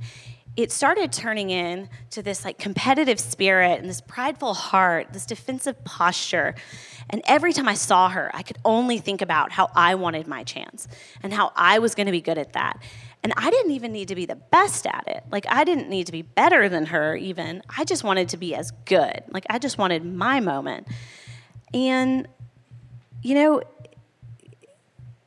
it 0.62 0.72
started 0.72 1.12
turning 1.12 1.50
in 1.50 1.88
to 2.10 2.22
this 2.22 2.44
like 2.44 2.58
competitive 2.58 3.20
spirit 3.20 3.80
and 3.80 3.88
this 3.88 4.00
prideful 4.00 4.54
heart, 4.54 5.12
this 5.12 5.26
defensive 5.26 5.82
posture. 5.84 6.54
And 7.08 7.22
every 7.24 7.52
time 7.52 7.68
I 7.68 7.74
saw 7.74 8.08
her, 8.08 8.30
I 8.34 8.42
could 8.42 8.58
only 8.64 8.98
think 8.98 9.20
about 9.22 9.52
how 9.52 9.70
I 9.74 9.94
wanted 9.96 10.26
my 10.26 10.44
chance 10.44 10.88
and 11.22 11.32
how 11.32 11.52
I 11.56 11.78
was 11.78 11.94
going 11.94 12.06
to 12.06 12.12
be 12.12 12.20
good 12.20 12.38
at 12.38 12.52
that. 12.52 12.80
And 13.22 13.32
I 13.36 13.50
didn't 13.50 13.72
even 13.72 13.92
need 13.92 14.08
to 14.08 14.14
be 14.14 14.26
the 14.26 14.36
best 14.36 14.86
at 14.86 15.04
it. 15.06 15.24
Like, 15.30 15.44
I 15.48 15.64
didn't 15.64 15.90
need 15.90 16.06
to 16.06 16.12
be 16.12 16.22
better 16.22 16.68
than 16.68 16.86
her, 16.86 17.16
even. 17.16 17.62
I 17.68 17.84
just 17.84 18.02
wanted 18.02 18.30
to 18.30 18.36
be 18.36 18.54
as 18.54 18.70
good. 18.86 19.22
Like, 19.28 19.44
I 19.50 19.58
just 19.58 19.76
wanted 19.76 20.04
my 20.04 20.40
moment. 20.40 20.88
And, 21.74 22.26
you 23.22 23.34
know, 23.34 23.62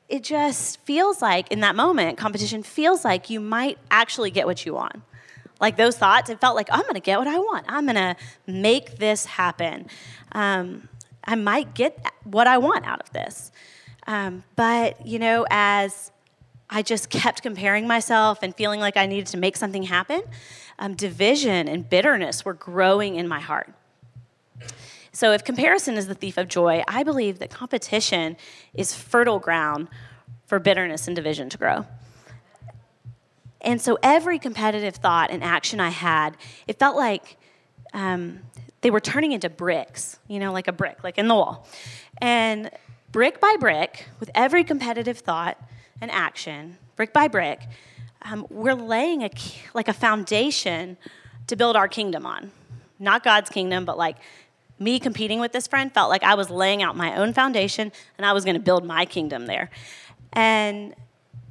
it 0.10 0.24
just 0.24 0.80
feels 0.82 1.22
like 1.22 1.52
in 1.52 1.60
that 1.62 1.76
moment, 1.76 2.18
competition 2.18 2.64
feels 2.64 3.06
like 3.06 3.30
you 3.30 3.40
might 3.40 3.78
actually 3.92 4.32
get 4.32 4.46
what 4.46 4.66
you 4.66 4.74
want. 4.74 5.02
Like 5.64 5.78
those 5.78 5.98
thoughts, 5.98 6.30
it 6.30 6.42
felt 6.42 6.58
like, 6.58 6.68
I'm 6.74 6.82
gonna 6.82 7.00
get 7.00 7.20
what 7.20 7.28
I 7.30 7.40
want. 7.40 7.66
I'm 7.70 7.86
gonna 7.86 8.18
make 8.46 8.98
this 8.98 9.26
happen. 9.26 9.88
Um, 10.34 10.90
I 11.24 11.36
might 11.36 11.74
get 11.74 12.06
what 12.26 12.48
I 12.48 12.58
want 12.58 12.86
out 12.86 13.00
of 13.00 13.14
this. 13.14 13.50
Um, 14.06 14.44
but, 14.58 15.08
you 15.08 15.20
know, 15.20 15.46
as 15.50 16.12
I 16.70 16.82
just 16.82 17.10
kept 17.10 17.44
comparing 17.44 17.88
myself 17.88 18.40
and 18.42 18.54
feeling 18.54 18.82
like 18.82 18.98
I 18.98 19.06
needed 19.06 19.28
to 19.28 19.38
make 19.38 19.56
something 19.56 19.84
happen. 19.84 20.24
Um, 20.80 20.96
division 20.96 21.70
and 21.70 21.90
bitterness 21.90 22.44
were 22.44 22.56
growing 22.56 23.16
in 23.16 23.30
my 23.30 23.40
heart. 23.40 23.74
So, 25.14 25.32
if 25.32 25.46
comparison 25.46 25.96
is 25.96 26.08
the 26.08 26.16
thief 26.16 26.38
of 26.38 26.50
joy, 26.50 26.84
I 26.90 27.04
believe 27.04 27.40
that 27.40 27.52
competition 27.52 28.36
is 28.74 28.94
fertile 28.94 29.40
ground 29.40 29.88
for 30.46 30.60
bitterness 30.60 31.08
and 31.08 31.16
division 31.16 31.48
to 31.52 31.58
grow. 31.58 31.86
And 33.64 33.82
so, 33.82 33.98
every 34.04 34.40
competitive 34.40 34.96
thought 34.96 35.32
and 35.32 35.44
action 35.44 35.80
I 35.80 35.90
had, 35.90 36.36
it 36.68 36.80
felt 36.80 36.96
like 36.98 37.38
um, 37.94 38.40
they 38.82 38.92
were 38.92 39.00
turning 39.00 39.32
into 39.32 39.50
bricks, 39.50 40.20
you 40.28 40.40
know, 40.40 40.52
like 40.52 40.68
a 40.68 40.74
brick, 40.74 41.04
like 41.04 41.18
in 41.18 41.28
the 41.28 41.36
wall. 41.36 41.68
And 42.20 42.70
brick 43.12 43.40
by 43.40 43.56
brick, 43.60 44.08
with 44.20 44.30
every 44.36 44.64
competitive 44.64 45.20
thought 45.20 45.58
and 46.02 46.12
action, 46.12 46.78
brick 46.96 47.14
by 47.14 47.28
brick, 47.28 47.62
um, 48.24 48.46
we're 48.50 48.74
laying 48.74 49.24
a, 49.24 49.30
like 49.74 49.88
a 49.88 49.94
foundation 49.94 50.98
to 51.48 51.56
build 51.56 51.76
our 51.76 51.88
kingdom 51.88 52.26
on. 52.26 52.52
Not 53.00 53.24
God's 53.24 53.50
kingdom, 53.50 53.86
but 53.86 53.98
like 53.98 54.18
me 54.80 55.00
competing 55.00 55.40
with 55.40 55.52
this 55.52 55.68
friend 55.68 55.94
felt 55.94 56.10
like 56.10 56.24
I 56.24 56.36
was 56.36 56.50
laying 56.50 56.82
out 56.82 56.96
my 56.96 57.16
own 57.16 57.34
foundation 57.34 57.92
and 58.18 58.26
I 58.26 58.34
was 58.34 58.44
going 58.44 58.56
to 58.56 58.62
build 58.62 58.86
my 58.86 59.06
kingdom 59.06 59.46
there. 59.46 59.70
And 60.34 60.96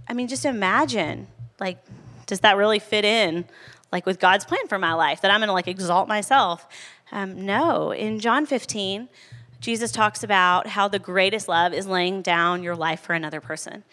I 0.09 0.13
mean, 0.13 0.29
just 0.29 0.45
imagine, 0.45 1.29
like, 1.61 1.79
does 2.27 2.41
that 2.41 2.57
really 2.57 2.79
fit 2.79 3.05
in, 3.05 3.45
like, 3.91 4.07
with 4.07 4.19
God's 4.19 4.45
plan 4.45 4.67
for 4.69 4.79
my 4.79 4.95
life? 4.95 5.21
That 5.21 5.31
I'm 5.31 5.41
going 5.41 5.49
to 5.49 5.53
like 5.53 5.69
exalt 5.69 6.09
myself? 6.09 6.67
Um, 7.11 7.45
no. 7.45 7.91
In 7.91 8.21
John 8.21 8.47
15, 8.47 9.09
Jesus 9.61 9.93
talks 9.93 10.25
about 10.25 10.67
how 10.67 10.89
the 10.89 10.99
greatest 10.99 11.49
love 11.49 11.73
is 11.73 11.87
laying 11.87 12.23
down 12.23 12.63
your 12.63 12.75
life 12.75 13.01
for 13.01 13.13
another 13.13 13.41
person. 13.41 13.85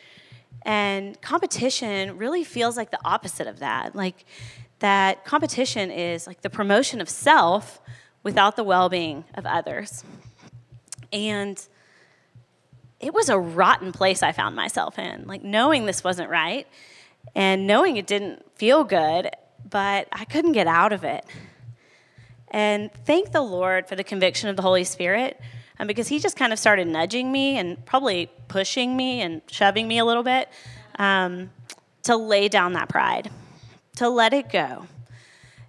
And 0.63 1.19
competition 1.21 2.17
really 2.17 2.43
feels 2.43 2.75
like 2.77 2.91
the 2.91 2.99
opposite 3.05 3.47
of 3.47 3.59
that. 3.59 3.95
Like, 3.95 4.25
that 4.79 5.25
competition 5.25 5.91
is 5.91 6.25
like 6.25 6.41
the 6.41 6.49
promotion 6.49 7.01
of 7.01 7.09
self 7.09 7.81
without 8.23 8.55
the 8.55 8.63
well 8.63 8.89
being 8.89 9.25
of 9.35 9.45
others. 9.45 10.03
And 11.11 11.61
it 12.99 13.13
was 13.13 13.29
a 13.29 13.37
rotten 13.37 13.91
place 13.91 14.23
I 14.23 14.31
found 14.31 14.55
myself 14.55 14.99
in, 14.99 15.25
like 15.25 15.43
knowing 15.43 15.85
this 15.85 16.03
wasn't 16.03 16.29
right 16.29 16.67
and 17.35 17.67
knowing 17.67 17.97
it 17.97 18.07
didn't 18.07 18.45
feel 18.55 18.83
good, 18.83 19.29
but 19.69 20.07
I 20.11 20.25
couldn't 20.25 20.53
get 20.53 20.67
out 20.67 20.93
of 20.93 21.03
it. 21.03 21.25
And 22.51 22.91
thank 23.05 23.31
the 23.31 23.41
Lord 23.41 23.87
for 23.87 23.95
the 23.95 24.03
conviction 24.03 24.49
of 24.49 24.55
the 24.55 24.61
Holy 24.61 24.83
Spirit 24.83 25.39
um, 25.79 25.87
because 25.87 26.07
He 26.07 26.19
just 26.19 26.35
kind 26.35 26.51
of 26.51 26.59
started 26.59 26.87
nudging 26.87 27.31
me 27.31 27.57
and 27.57 27.85
probably 27.85 28.31
pushing 28.47 28.97
me 28.97 29.21
and 29.21 29.41
shoving 29.47 29.87
me 29.87 29.99
a 29.99 30.05
little 30.05 30.23
bit 30.23 30.49
um, 30.97 31.51
to 32.03 32.17
lay 32.17 32.47
down 32.47 32.73
that 32.73 32.89
pride, 32.89 33.29
to 33.97 34.09
let 34.09 34.33
it 34.33 34.51
go. 34.51 34.87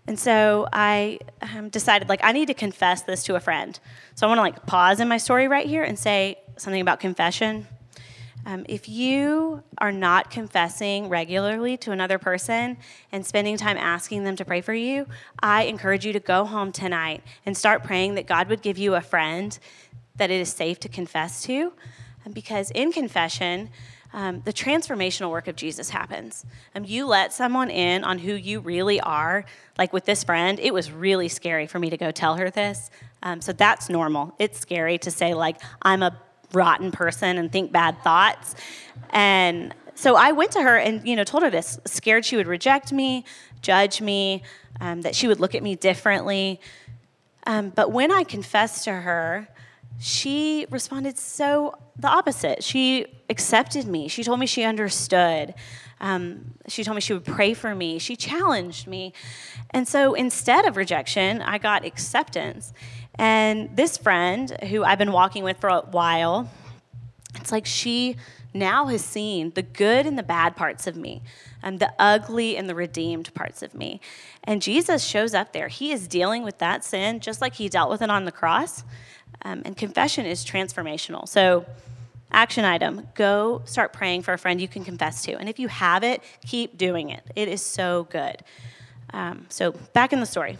And 0.06 0.18
so 0.18 0.66
I 0.72 1.20
um, 1.42 1.68
decided, 1.68 2.08
like, 2.08 2.20
I 2.24 2.32
need 2.32 2.46
to 2.46 2.54
confess 2.54 3.02
this 3.02 3.22
to 3.24 3.36
a 3.36 3.40
friend. 3.40 3.78
So 4.14 4.26
I 4.26 4.28
want 4.28 4.38
to, 4.38 4.42
like, 4.42 4.66
pause 4.66 4.98
in 4.98 5.06
my 5.08 5.18
story 5.18 5.46
right 5.46 5.66
here 5.66 5.84
and 5.84 5.98
say 5.98 6.38
something 6.56 6.80
about 6.80 6.98
confession. 6.98 7.66
Um, 8.46 8.64
if 8.68 8.88
you 8.88 9.62
are 9.78 9.92
not 9.92 10.30
confessing 10.30 11.08
regularly 11.08 11.76
to 11.78 11.92
another 11.92 12.18
person 12.18 12.78
and 13.12 13.24
spending 13.24 13.56
time 13.56 13.76
asking 13.76 14.24
them 14.24 14.36
to 14.36 14.44
pray 14.44 14.60
for 14.60 14.74
you, 14.74 15.06
I 15.40 15.64
encourage 15.64 16.06
you 16.06 16.12
to 16.12 16.20
go 16.20 16.44
home 16.44 16.72
tonight 16.72 17.22
and 17.44 17.56
start 17.56 17.84
praying 17.84 18.14
that 18.14 18.26
God 18.26 18.48
would 18.48 18.62
give 18.62 18.78
you 18.78 18.94
a 18.94 19.00
friend 19.00 19.58
that 20.16 20.30
it 20.30 20.40
is 20.40 20.52
safe 20.52 20.80
to 20.80 20.88
confess 20.88 21.42
to. 21.44 21.72
Because 22.32 22.70
in 22.72 22.92
confession, 22.92 23.70
um, 24.12 24.42
the 24.44 24.52
transformational 24.52 25.30
work 25.30 25.48
of 25.48 25.56
Jesus 25.56 25.90
happens. 25.90 26.44
Um, 26.74 26.84
you 26.84 27.06
let 27.06 27.32
someone 27.32 27.70
in 27.70 28.04
on 28.04 28.18
who 28.18 28.34
you 28.34 28.60
really 28.60 29.00
are. 29.00 29.44
Like 29.78 29.92
with 29.92 30.04
this 30.04 30.24
friend, 30.24 30.58
it 30.58 30.74
was 30.74 30.90
really 30.90 31.28
scary 31.28 31.66
for 31.66 31.78
me 31.78 31.90
to 31.90 31.96
go 31.96 32.10
tell 32.10 32.36
her 32.36 32.50
this. 32.50 32.90
Um, 33.22 33.40
so 33.40 33.52
that's 33.52 33.88
normal. 33.88 34.34
It's 34.38 34.58
scary 34.58 34.98
to 34.98 35.10
say, 35.10 35.34
like, 35.34 35.60
I'm 35.82 36.02
a 36.02 36.16
rotten 36.52 36.90
person 36.90 37.38
and 37.38 37.50
think 37.50 37.72
bad 37.72 38.02
thoughts. 38.02 38.54
And 39.10 39.74
so 39.94 40.16
I 40.16 40.32
went 40.32 40.52
to 40.52 40.62
her 40.62 40.76
and, 40.76 41.06
you 41.06 41.16
know, 41.16 41.24
told 41.24 41.42
her 41.42 41.50
this, 41.50 41.78
scared 41.84 42.24
she 42.24 42.36
would 42.36 42.46
reject 42.46 42.92
me, 42.92 43.24
judge 43.60 44.00
me, 44.00 44.42
um, 44.80 45.02
that 45.02 45.14
she 45.14 45.28
would 45.28 45.40
look 45.40 45.54
at 45.54 45.62
me 45.62 45.76
differently. 45.76 46.60
Um, 47.46 47.70
but 47.70 47.92
when 47.92 48.10
I 48.10 48.24
confessed 48.24 48.84
to 48.84 48.92
her, 48.92 49.48
she 49.98 50.66
responded 50.70 51.18
so 51.18 51.74
the 51.98 52.08
opposite. 52.08 52.64
She 52.64 53.06
accepted 53.28 53.86
me. 53.86 54.08
She 54.08 54.24
told 54.24 54.40
me 54.40 54.46
she 54.46 54.64
understood. 54.64 55.54
Um, 56.00 56.54
she 56.66 56.82
told 56.82 56.94
me 56.94 57.02
she 57.02 57.12
would 57.12 57.26
pray 57.26 57.52
for 57.52 57.74
me. 57.74 57.98
She 57.98 58.16
challenged 58.16 58.86
me. 58.86 59.12
And 59.70 59.86
so 59.86 60.14
instead 60.14 60.64
of 60.64 60.78
rejection, 60.78 61.42
I 61.42 61.58
got 61.58 61.84
acceptance. 61.84 62.72
And 63.20 63.76
this 63.76 63.98
friend, 63.98 64.50
who 64.70 64.82
I've 64.82 64.96
been 64.96 65.12
walking 65.12 65.44
with 65.44 65.58
for 65.58 65.68
a 65.68 65.82
while, 65.82 66.50
it's 67.34 67.52
like 67.52 67.66
she 67.66 68.16
now 68.54 68.86
has 68.86 69.04
seen 69.04 69.52
the 69.54 69.60
good 69.60 70.06
and 70.06 70.16
the 70.18 70.22
bad 70.22 70.56
parts 70.56 70.86
of 70.86 70.96
me, 70.96 71.20
um, 71.62 71.76
the 71.76 71.92
ugly 71.98 72.56
and 72.56 72.66
the 72.66 72.74
redeemed 72.74 73.32
parts 73.34 73.62
of 73.62 73.74
me. 73.74 74.00
And 74.42 74.62
Jesus 74.62 75.04
shows 75.04 75.34
up 75.34 75.52
there. 75.52 75.68
He 75.68 75.92
is 75.92 76.08
dealing 76.08 76.44
with 76.44 76.56
that 76.60 76.82
sin 76.82 77.20
just 77.20 77.42
like 77.42 77.56
he 77.56 77.68
dealt 77.68 77.90
with 77.90 78.00
it 78.00 78.08
on 78.08 78.24
the 78.24 78.32
cross. 78.32 78.84
Um, 79.42 79.60
and 79.66 79.76
confession 79.76 80.24
is 80.24 80.42
transformational. 80.42 81.28
So, 81.28 81.66
action 82.32 82.64
item 82.64 83.06
go 83.14 83.60
start 83.66 83.92
praying 83.92 84.22
for 84.22 84.32
a 84.32 84.38
friend 84.38 84.62
you 84.62 84.68
can 84.68 84.82
confess 84.82 85.22
to. 85.26 85.36
And 85.36 85.46
if 85.46 85.58
you 85.58 85.68
have 85.68 86.02
it, 86.04 86.22
keep 86.46 86.78
doing 86.78 87.10
it. 87.10 87.22
It 87.36 87.48
is 87.48 87.60
so 87.60 88.04
good. 88.10 88.36
Um, 89.12 89.44
so, 89.50 89.72
back 89.92 90.14
in 90.14 90.20
the 90.20 90.26
story, 90.26 90.56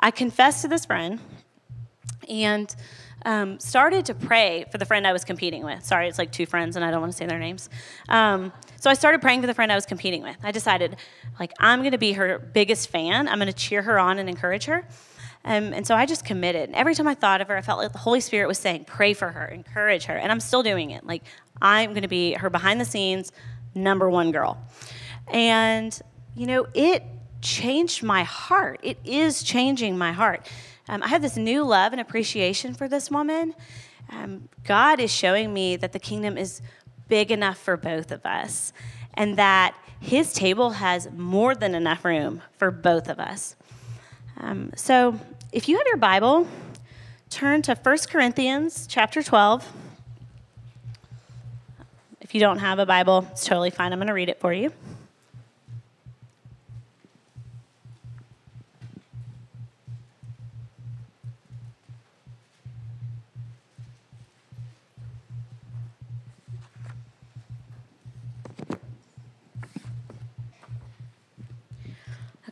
I 0.00 0.10
confessed 0.10 0.62
to 0.62 0.68
this 0.68 0.86
friend 0.86 1.20
and 2.28 2.74
um, 3.24 3.58
started 3.58 4.06
to 4.06 4.14
pray 4.14 4.66
for 4.70 4.78
the 4.78 4.84
friend 4.84 5.06
I 5.06 5.12
was 5.12 5.24
competing 5.24 5.64
with. 5.64 5.84
Sorry, 5.84 6.08
it's 6.08 6.18
like 6.18 6.30
two 6.30 6.46
friends, 6.46 6.76
and 6.76 6.84
I 6.84 6.90
don't 6.90 7.00
want 7.00 7.12
to 7.12 7.18
say 7.18 7.26
their 7.26 7.38
names. 7.38 7.68
Um, 8.08 8.52
so 8.78 8.88
I 8.90 8.94
started 8.94 9.20
praying 9.20 9.40
for 9.40 9.46
the 9.46 9.54
friend 9.54 9.72
I 9.72 9.74
was 9.74 9.86
competing 9.86 10.22
with. 10.22 10.36
I 10.42 10.52
decided, 10.52 10.96
like, 11.40 11.52
I'm 11.58 11.80
going 11.80 11.92
to 11.92 11.98
be 11.98 12.12
her 12.12 12.38
biggest 12.38 12.88
fan. 12.88 13.26
I'm 13.26 13.38
going 13.38 13.48
to 13.48 13.52
cheer 13.52 13.82
her 13.82 13.98
on 13.98 14.18
and 14.18 14.28
encourage 14.28 14.66
her. 14.66 14.86
Um, 15.44 15.72
and 15.72 15.86
so 15.86 15.94
I 15.94 16.06
just 16.06 16.24
committed. 16.24 16.68
And 16.68 16.74
every 16.74 16.94
time 16.94 17.06
I 17.06 17.14
thought 17.14 17.40
of 17.40 17.48
her, 17.48 17.56
I 17.56 17.62
felt 17.62 17.78
like 17.78 17.92
the 17.92 17.98
Holy 17.98 18.20
Spirit 18.20 18.48
was 18.48 18.58
saying, 18.58 18.84
pray 18.84 19.14
for 19.14 19.28
her, 19.28 19.46
encourage 19.46 20.04
her. 20.04 20.16
And 20.16 20.30
I'm 20.30 20.40
still 20.40 20.62
doing 20.62 20.90
it. 20.90 21.04
Like, 21.04 21.22
I'm 21.62 21.90
going 21.90 22.02
to 22.02 22.08
be 22.08 22.34
her 22.34 22.50
behind 22.50 22.80
the 22.80 22.84
scenes 22.84 23.32
number 23.74 24.10
one 24.10 24.32
girl. 24.32 24.58
And, 25.28 25.98
you 26.34 26.46
know, 26.46 26.66
it 26.74 27.02
changed 27.42 28.02
my 28.02 28.24
heart. 28.24 28.80
It 28.82 28.98
is 29.04 29.42
changing 29.42 29.96
my 29.96 30.12
heart. 30.12 30.48
Um, 30.88 31.02
I 31.02 31.08
have 31.08 31.22
this 31.22 31.36
new 31.36 31.64
love 31.64 31.92
and 31.92 32.00
appreciation 32.00 32.74
for 32.74 32.88
this 32.88 33.10
woman. 33.10 33.54
Um, 34.10 34.48
God 34.64 35.00
is 35.00 35.12
showing 35.12 35.52
me 35.52 35.76
that 35.76 35.92
the 35.92 35.98
kingdom 35.98 36.38
is 36.38 36.62
big 37.08 37.30
enough 37.30 37.58
for 37.58 37.76
both 37.76 38.12
of 38.12 38.24
us 38.24 38.72
and 39.14 39.36
that 39.36 39.74
his 40.00 40.32
table 40.32 40.70
has 40.70 41.10
more 41.12 41.54
than 41.54 41.74
enough 41.74 42.04
room 42.04 42.42
for 42.56 42.70
both 42.70 43.08
of 43.08 43.18
us. 43.18 43.56
Um, 44.38 44.70
so 44.76 45.18
if 45.52 45.68
you 45.68 45.78
have 45.78 45.86
your 45.86 45.96
Bible, 45.96 46.46
turn 47.30 47.62
to 47.62 47.74
1 47.74 47.98
Corinthians 48.08 48.86
chapter 48.86 49.22
12. 49.22 49.72
If 52.20 52.34
you 52.34 52.40
don't 52.40 52.58
have 52.58 52.78
a 52.78 52.86
Bible, 52.86 53.26
it's 53.32 53.44
totally 53.44 53.70
fine. 53.70 53.92
I'm 53.92 53.98
going 53.98 54.08
to 54.08 54.12
read 54.12 54.28
it 54.28 54.40
for 54.40 54.52
you. 54.52 54.72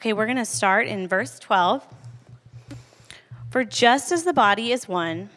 Okay, 0.04 0.12
we're 0.12 0.26
going 0.26 0.36
to 0.36 0.44
start 0.44 0.86
in 0.86 1.08
verse 1.08 1.38
12. 1.38 1.82
For 3.50 3.64
just 3.64 4.12
as 4.12 4.24
the 4.24 4.34
body 4.34 4.70
is 4.70 4.86
one 4.86 5.30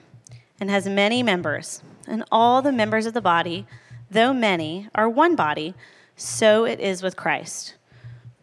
and 0.60 0.70
has 0.70 0.86
many 0.90 1.24
members, 1.24 1.82
and 2.06 2.26
all 2.34 2.62
the 2.62 2.74
members 2.74 3.06
of 3.06 3.14
the 3.14 3.22
body, 3.22 3.66
though 4.12 4.34
many, 4.34 4.90
are 4.94 5.08
one 5.08 5.38
body, 5.38 5.74
so 6.18 6.66
it 6.66 6.82
is 6.82 7.02
with 7.02 7.16
Christ. 7.16 7.76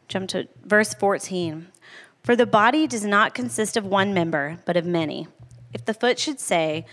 Jump 0.09 0.31
to 0.31 0.49
verse 0.65 0.95
14. 0.95 1.67
For 2.23 2.35
the 2.35 2.47
body 2.47 2.87
does 2.87 3.05
not 3.05 3.35
consist 3.35 3.77
of 3.77 3.85
one 3.85 4.15
member, 4.15 4.61
but 4.65 4.79
of 4.79 4.87
many. 4.87 5.29
If 5.75 5.85
the 5.85 5.93
foot 5.93 6.19
should 6.19 6.41
say, 6.41 6.87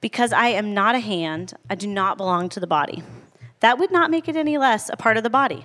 Because 0.00 0.32
I 0.32 0.48
am 0.48 0.74
not 0.74 0.96
a 0.96 0.98
hand, 0.98 1.54
I 1.70 1.76
do 1.76 1.86
not 1.86 2.16
belong 2.16 2.48
to 2.48 2.58
the 2.58 2.66
body, 2.66 3.04
that 3.60 3.78
would 3.78 3.92
not 3.92 4.10
make 4.10 4.28
it 4.28 4.34
any 4.34 4.58
less 4.58 4.90
a 4.90 4.96
part 4.96 5.16
of 5.16 5.22
the 5.22 5.30
body. 5.30 5.64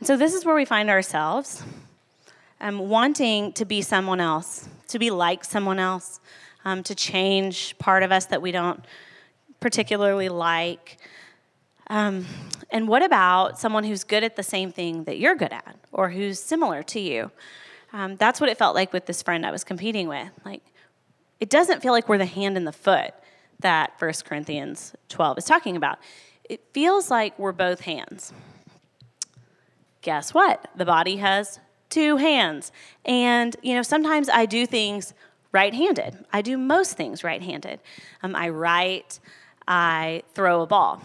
And 0.00 0.06
so 0.06 0.16
this 0.16 0.32
is 0.32 0.46
where 0.46 0.54
we 0.54 0.64
find 0.64 0.88
ourselves 0.88 1.62
um, 2.58 2.78
wanting 2.88 3.52
to 3.52 3.66
be 3.66 3.82
someone 3.82 4.18
else, 4.18 4.66
to 4.88 4.98
be 4.98 5.10
like 5.10 5.44
someone 5.44 5.78
else, 5.78 6.20
um, 6.64 6.82
to 6.84 6.94
change 6.94 7.76
part 7.78 8.02
of 8.02 8.10
us 8.10 8.24
that 8.26 8.40
we 8.40 8.50
don't 8.50 8.82
particularly 9.60 10.30
like. 10.30 10.96
Um, 11.88 12.24
and 12.70 12.88
what 12.88 13.02
about 13.02 13.58
someone 13.58 13.84
who's 13.84 14.04
good 14.04 14.24
at 14.24 14.36
the 14.36 14.42
same 14.42 14.72
thing 14.72 15.04
that 15.04 15.18
you're 15.18 15.34
good 15.34 15.52
at 15.52 15.76
or 15.92 16.08
who's 16.08 16.40
similar 16.40 16.82
to 16.84 17.00
you? 17.00 17.30
Um, 17.92 18.16
that's 18.16 18.40
what 18.40 18.48
it 18.48 18.56
felt 18.56 18.74
like 18.74 18.94
with 18.94 19.04
this 19.04 19.20
friend 19.20 19.44
I 19.44 19.50
was 19.50 19.64
competing 19.64 20.08
with. 20.08 20.30
Like, 20.46 20.62
it 21.40 21.50
doesn't 21.50 21.82
feel 21.82 21.92
like 21.92 22.08
we're 22.08 22.16
the 22.16 22.24
hand 22.24 22.56
and 22.56 22.66
the 22.66 22.72
foot 22.72 23.12
that 23.58 23.92
1 23.98 24.12
Corinthians 24.24 24.94
12 25.10 25.38
is 25.38 25.44
talking 25.44 25.76
about. 25.76 25.98
It 26.44 26.62
feels 26.72 27.10
like 27.10 27.38
we're 27.38 27.52
both 27.52 27.80
hands. 27.80 28.32
Guess 30.02 30.32
what? 30.34 30.68
The 30.76 30.84
body 30.84 31.16
has 31.16 31.60
two 31.88 32.16
hands. 32.16 32.72
And, 33.04 33.56
you 33.62 33.74
know, 33.74 33.82
sometimes 33.82 34.28
I 34.28 34.46
do 34.46 34.66
things 34.66 35.12
right 35.52 35.74
handed. 35.74 36.24
I 36.32 36.42
do 36.42 36.56
most 36.56 36.96
things 36.96 37.24
right 37.24 37.42
handed. 37.42 37.80
Um, 38.22 38.36
I 38.36 38.48
write, 38.48 39.20
I 39.66 40.22
throw 40.34 40.62
a 40.62 40.66
ball. 40.66 41.02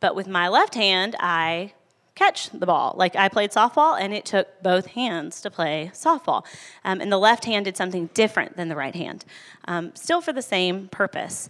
But 0.00 0.14
with 0.14 0.28
my 0.28 0.48
left 0.48 0.74
hand, 0.74 1.16
I 1.18 1.72
catch 2.14 2.50
the 2.50 2.66
ball. 2.66 2.94
Like 2.96 3.14
I 3.14 3.28
played 3.28 3.50
softball, 3.50 3.98
and 4.00 4.12
it 4.12 4.24
took 4.24 4.62
both 4.62 4.86
hands 4.86 5.40
to 5.42 5.50
play 5.50 5.90
softball. 5.94 6.44
Um, 6.84 7.00
and 7.00 7.12
the 7.12 7.18
left 7.18 7.44
hand 7.44 7.66
did 7.66 7.76
something 7.76 8.10
different 8.14 8.56
than 8.56 8.68
the 8.68 8.76
right 8.76 8.94
hand, 8.94 9.24
um, 9.66 9.94
still 9.94 10.20
for 10.20 10.32
the 10.32 10.42
same 10.42 10.88
purpose. 10.88 11.48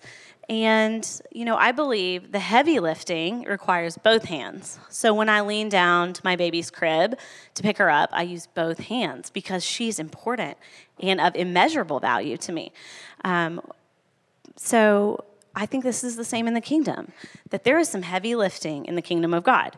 And, 0.49 1.21
you 1.33 1.45
know, 1.45 1.57
I 1.57 1.73
believe 1.73 2.31
the 2.31 2.39
heavy 2.39 2.79
lifting 2.79 3.43
requires 3.43 3.99
both 3.99 4.27
hands. 4.27 4.79
So 4.89 5.13
when 5.13 5.29
I 5.29 5.41
lean 5.41 5.69
down 5.69 6.13
to 6.13 6.21
my 6.23 6.37
baby's 6.37 6.71
crib 6.71 7.19
to 7.55 7.63
pick 7.63 7.79
her 7.79 7.91
up, 7.91 8.11
I 8.13 8.23
use 8.23 8.47
both 8.47 8.79
hands 8.79 9.29
because 9.29 9.65
she's 9.65 9.99
important 9.99 10.57
and 11.01 11.21
of 11.21 11.35
immeasurable 11.35 11.99
value 11.99 12.37
to 12.37 12.53
me. 12.53 12.73
Um, 13.25 13.61
so 14.55 15.25
I 15.57 15.67
think 15.67 15.83
this 15.83 16.05
is 16.05 16.15
the 16.15 16.25
same 16.25 16.47
in 16.47 16.55
the 16.55 16.61
kingdom, 16.61 17.13
that 17.51 17.65
there 17.65 17.79
is 17.79 17.89
some 17.89 18.03
heavy 18.03 18.37
lifting 18.37 18.85
in 18.85 18.95
the 18.95 19.03
kingdom 19.03 19.35
of 19.35 19.43
God. 19.43 19.77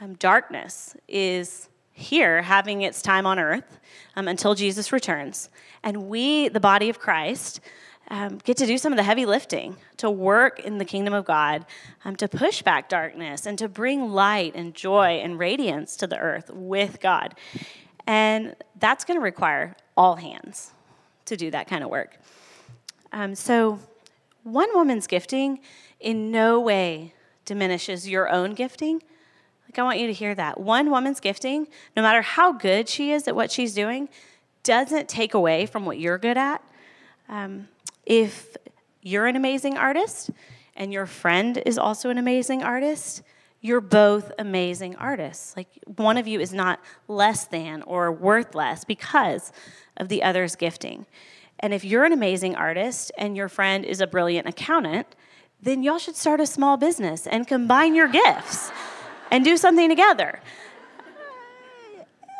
Um, 0.00 0.14
darkness 0.14 0.96
is 1.08 1.68
here 1.92 2.42
having 2.42 2.82
its 2.82 3.02
time 3.02 3.26
on 3.26 3.38
earth 3.38 3.78
um, 4.14 4.28
until 4.28 4.54
Jesus 4.54 4.92
returns. 4.92 5.50
And 5.82 6.08
we, 6.08 6.48
the 6.48 6.60
body 6.60 6.88
of 6.88 6.98
Christ, 6.98 7.60
um, 8.08 8.38
get 8.44 8.56
to 8.58 8.66
do 8.66 8.78
some 8.78 8.92
of 8.92 8.96
the 8.96 9.02
heavy 9.02 9.26
lifting 9.26 9.76
to 9.96 10.10
work 10.10 10.60
in 10.60 10.78
the 10.78 10.84
kingdom 10.84 11.12
of 11.12 11.24
God, 11.24 11.66
um, 12.04 12.14
to 12.16 12.28
push 12.28 12.62
back 12.62 12.88
darkness 12.88 13.46
and 13.46 13.58
to 13.58 13.68
bring 13.68 14.10
light 14.10 14.52
and 14.54 14.74
joy 14.74 15.20
and 15.22 15.38
radiance 15.38 15.96
to 15.96 16.06
the 16.06 16.18
earth 16.18 16.50
with 16.50 17.00
God. 17.00 17.34
And 18.06 18.54
that's 18.78 19.04
going 19.04 19.18
to 19.18 19.22
require 19.22 19.76
all 19.96 20.16
hands 20.16 20.72
to 21.24 21.36
do 21.36 21.50
that 21.50 21.66
kind 21.66 21.82
of 21.82 21.90
work. 21.90 22.16
Um, 23.12 23.34
so, 23.34 23.80
one 24.44 24.68
woman's 24.74 25.08
gifting 25.08 25.58
in 25.98 26.30
no 26.30 26.60
way 26.60 27.14
diminishes 27.44 28.08
your 28.08 28.30
own 28.30 28.54
gifting. 28.54 29.02
Like, 29.66 29.78
I 29.78 29.82
want 29.82 29.98
you 29.98 30.06
to 30.06 30.12
hear 30.12 30.34
that. 30.36 30.60
One 30.60 30.90
woman's 30.90 31.18
gifting, 31.18 31.66
no 31.96 32.02
matter 32.02 32.22
how 32.22 32.52
good 32.52 32.88
she 32.88 33.10
is 33.10 33.26
at 33.26 33.34
what 33.34 33.50
she's 33.50 33.74
doing, 33.74 34.08
doesn't 34.62 35.08
take 35.08 35.34
away 35.34 35.66
from 35.66 35.84
what 35.84 35.98
you're 35.98 36.18
good 36.18 36.36
at. 36.36 36.62
Um, 37.28 37.68
if 38.06 38.56
you're 39.02 39.26
an 39.26 39.36
amazing 39.36 39.76
artist 39.76 40.30
and 40.74 40.92
your 40.92 41.06
friend 41.06 41.62
is 41.66 41.76
also 41.78 42.08
an 42.10 42.18
amazing 42.18 42.62
artist, 42.62 43.22
you're 43.60 43.80
both 43.80 44.32
amazing 44.38 44.96
artists. 44.96 45.56
Like 45.56 45.68
one 45.96 46.16
of 46.16 46.26
you 46.26 46.40
is 46.40 46.52
not 46.52 46.80
less 47.08 47.44
than 47.44 47.82
or 47.82 48.12
worth 48.12 48.54
less 48.54 48.84
because 48.84 49.52
of 49.96 50.08
the 50.08 50.22
other's 50.22 50.56
gifting. 50.56 51.06
And 51.58 51.74
if 51.74 51.84
you're 51.84 52.04
an 52.04 52.12
amazing 52.12 52.54
artist 52.54 53.10
and 53.18 53.36
your 53.36 53.48
friend 53.48 53.84
is 53.84 54.00
a 54.00 54.06
brilliant 54.06 54.46
accountant, 54.46 55.06
then 55.60 55.82
y'all 55.82 55.98
should 55.98 56.16
start 56.16 56.40
a 56.40 56.46
small 56.46 56.76
business 56.76 57.26
and 57.26 57.46
combine 57.46 57.94
your 57.94 58.08
gifts 58.08 58.70
and 59.30 59.44
do 59.44 59.56
something 59.56 59.88
together. 59.88 60.40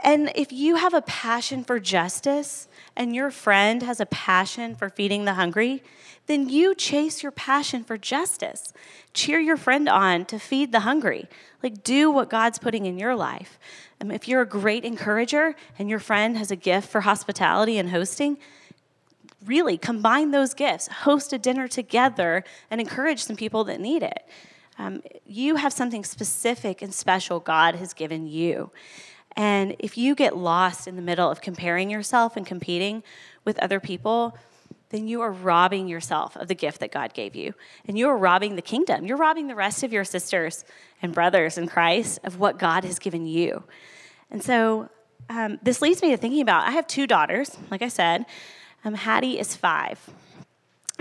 And 0.06 0.30
if 0.36 0.52
you 0.52 0.76
have 0.76 0.94
a 0.94 1.02
passion 1.02 1.64
for 1.64 1.80
justice 1.80 2.68
and 2.94 3.12
your 3.12 3.32
friend 3.32 3.82
has 3.82 3.98
a 3.98 4.06
passion 4.06 4.76
for 4.76 4.88
feeding 4.88 5.24
the 5.24 5.34
hungry, 5.34 5.82
then 6.26 6.48
you 6.48 6.76
chase 6.76 7.24
your 7.24 7.32
passion 7.32 7.82
for 7.82 7.98
justice. 7.98 8.72
Cheer 9.14 9.40
your 9.40 9.56
friend 9.56 9.88
on 9.88 10.24
to 10.26 10.38
feed 10.38 10.70
the 10.70 10.80
hungry. 10.80 11.28
Like, 11.60 11.82
do 11.82 12.08
what 12.08 12.30
God's 12.30 12.60
putting 12.60 12.86
in 12.86 13.00
your 13.00 13.16
life. 13.16 13.58
Um, 14.00 14.12
if 14.12 14.28
you're 14.28 14.42
a 14.42 14.46
great 14.46 14.84
encourager 14.84 15.56
and 15.76 15.90
your 15.90 15.98
friend 15.98 16.38
has 16.38 16.52
a 16.52 16.56
gift 16.56 16.88
for 16.88 17.00
hospitality 17.00 17.76
and 17.76 17.90
hosting, 17.90 18.38
really 19.44 19.76
combine 19.76 20.30
those 20.30 20.54
gifts. 20.54 20.86
Host 20.86 21.32
a 21.32 21.38
dinner 21.38 21.66
together 21.66 22.44
and 22.70 22.80
encourage 22.80 23.24
some 23.24 23.34
people 23.34 23.64
that 23.64 23.80
need 23.80 24.04
it. 24.04 24.24
Um, 24.78 25.02
you 25.26 25.56
have 25.56 25.72
something 25.72 26.04
specific 26.04 26.80
and 26.80 26.94
special 26.94 27.40
God 27.40 27.74
has 27.74 27.92
given 27.92 28.28
you. 28.28 28.70
And 29.36 29.76
if 29.78 29.98
you 29.98 30.14
get 30.14 30.36
lost 30.36 30.88
in 30.88 30.96
the 30.96 31.02
middle 31.02 31.30
of 31.30 31.40
comparing 31.40 31.90
yourself 31.90 32.36
and 32.36 32.46
competing 32.46 33.02
with 33.44 33.58
other 33.58 33.80
people, 33.80 34.36
then 34.90 35.06
you 35.06 35.20
are 35.20 35.32
robbing 35.32 35.88
yourself 35.88 36.36
of 36.36 36.48
the 36.48 36.54
gift 36.54 36.80
that 36.80 36.90
God 36.90 37.12
gave 37.12 37.36
you. 37.36 37.54
And 37.86 37.98
you 37.98 38.08
are 38.08 38.16
robbing 38.16 38.56
the 38.56 38.62
kingdom. 38.62 39.04
You're 39.04 39.16
robbing 39.16 39.48
the 39.48 39.54
rest 39.54 39.82
of 39.82 39.92
your 39.92 40.04
sisters 40.04 40.64
and 41.02 41.12
brothers 41.12 41.58
in 41.58 41.68
Christ 41.68 42.20
of 42.24 42.38
what 42.38 42.58
God 42.58 42.84
has 42.84 42.98
given 42.98 43.26
you. 43.26 43.64
And 44.30 44.42
so 44.42 44.88
um, 45.28 45.58
this 45.62 45.82
leads 45.82 46.02
me 46.02 46.10
to 46.10 46.16
thinking 46.16 46.40
about 46.40 46.66
I 46.66 46.70
have 46.70 46.86
two 46.86 47.06
daughters, 47.06 47.56
like 47.70 47.82
I 47.82 47.88
said. 47.88 48.26
Um, 48.84 48.94
Hattie 48.94 49.38
is 49.38 49.56
five, 49.56 49.98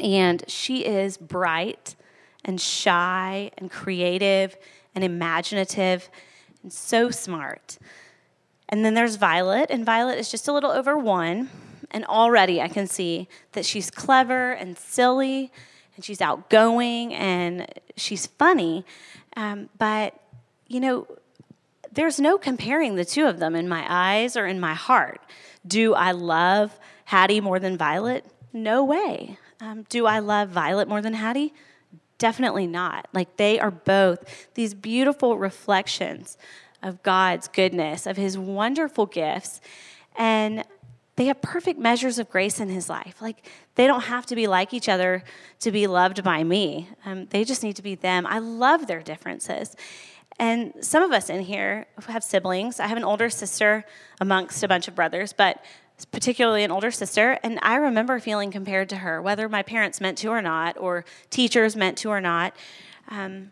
and 0.02 0.44
she 0.48 0.86
is 0.86 1.18
bright 1.18 1.96
and 2.44 2.60
shy 2.60 3.52
and 3.58 3.70
creative 3.70 4.58
and 4.96 5.04
imaginative 5.04 6.10
and 6.64 6.74
so 6.74 7.12
smart. 7.12 7.78
And 8.70 8.84
then 8.84 8.94
there's 8.94 9.16
Violet, 9.16 9.70
and 9.70 9.86
Violet 9.86 10.18
is 10.18 10.30
just 10.30 10.48
a 10.48 10.54
little 10.54 10.72
over 10.72 10.98
one. 10.98 11.50
And 11.92 12.04
already 12.06 12.62
I 12.62 12.68
can 12.68 12.88
see 12.88 13.28
that 13.54 13.66
she's 13.66 13.92
clever 13.92 14.52
and 14.52 14.78
silly, 14.78 15.52
and 15.96 16.04
she's 16.04 16.20
outgoing, 16.20 17.14
and 17.14 17.68
she's 17.96 18.28
funny. 18.28 18.86
Um, 19.38 19.70
but, 19.78 20.20
you 20.68 20.80
know, 20.80 21.08
there's 21.92 22.20
no 22.20 22.38
comparing 22.38 22.96
the 22.96 23.06
two 23.06 23.26
of 23.26 23.40
them 23.40 23.56
in 23.56 23.70
my 23.70 23.86
eyes 23.88 24.36
or 24.36 24.46
in 24.46 24.60
my 24.60 24.74
heart. 24.74 25.22
Do 25.66 25.94
I 25.94 26.12
love 26.12 26.78
Hattie 27.06 27.42
more 27.42 27.60
than 27.60 27.78
Violet? 27.78 28.26
No 28.52 28.84
way. 28.84 29.38
Um, 29.62 29.86
do 29.90 30.06
I 30.06 30.20
love 30.20 30.50
Violet 30.50 30.88
more 30.88 31.02
than 31.02 31.14
Hattie? 31.14 31.54
Definitely 32.18 32.68
not. 32.68 33.08
Like 33.14 33.38
they 33.38 33.60
are 33.60 33.72
both 33.72 34.48
these 34.54 34.74
beautiful 34.74 35.38
reflections 35.38 36.38
of 36.86 37.02
God's 37.04 37.48
goodness, 37.48 38.06
of 38.06 38.16
his 38.16 38.38
wonderful 38.38 39.08
gifts. 39.08 39.60
And 40.16 40.64
they 41.16 41.26
have 41.26 41.42
perfect 41.42 41.80
measures 41.80 42.20
of 42.20 42.30
grace 42.30 42.60
in 42.60 42.70
his 42.70 42.90
life. 42.90 43.22
Like, 43.22 43.50
they 43.74 43.88
don't 43.88 44.04
have 44.04 44.26
to 44.28 44.36
be 44.36 44.48
like 44.48 44.74
each 44.74 44.88
other 44.88 45.24
to 45.62 45.72
be 45.72 45.88
loved 45.88 46.24
by 46.24 46.44
me. 46.44 46.90
Um, 47.06 47.26
they 47.28 47.44
just 47.44 47.64
need 47.64 47.76
to 47.78 47.82
be 47.82 47.96
them. 47.96 48.28
I 48.28 48.40
love 48.40 48.88
their 48.88 49.02
differences. 49.02 49.76
And 50.38 50.74
some 50.82 51.02
of 51.02 51.12
us 51.12 51.30
in 51.30 51.42
here 51.42 51.88
have 52.08 52.24
siblings. 52.24 52.80
I 52.80 52.88
have 52.88 52.98
an 52.98 53.04
older 53.04 53.30
sister 53.30 53.86
amongst 54.22 54.62
a 54.64 54.68
bunch 54.68 54.88
of 54.88 54.94
brothers, 54.94 55.34
but 55.34 55.64
particularly 56.12 56.64
an 56.64 56.72
older 56.72 56.92
sister. 56.92 57.40
And 57.42 57.58
I 57.62 57.78
remember 57.78 58.20
feeling 58.20 58.52
compared 58.52 58.90
to 58.90 58.98
her, 58.98 59.22
whether 59.22 59.50
my 59.50 59.64
parents 59.64 60.02
meant 60.02 60.18
to 60.20 60.28
or 60.28 60.42
not, 60.42 60.78
or 60.78 61.06
teachers 61.30 61.76
meant 61.76 61.98
to 62.00 62.10
or 62.10 62.22
not. 62.22 62.54
Um, 63.08 63.52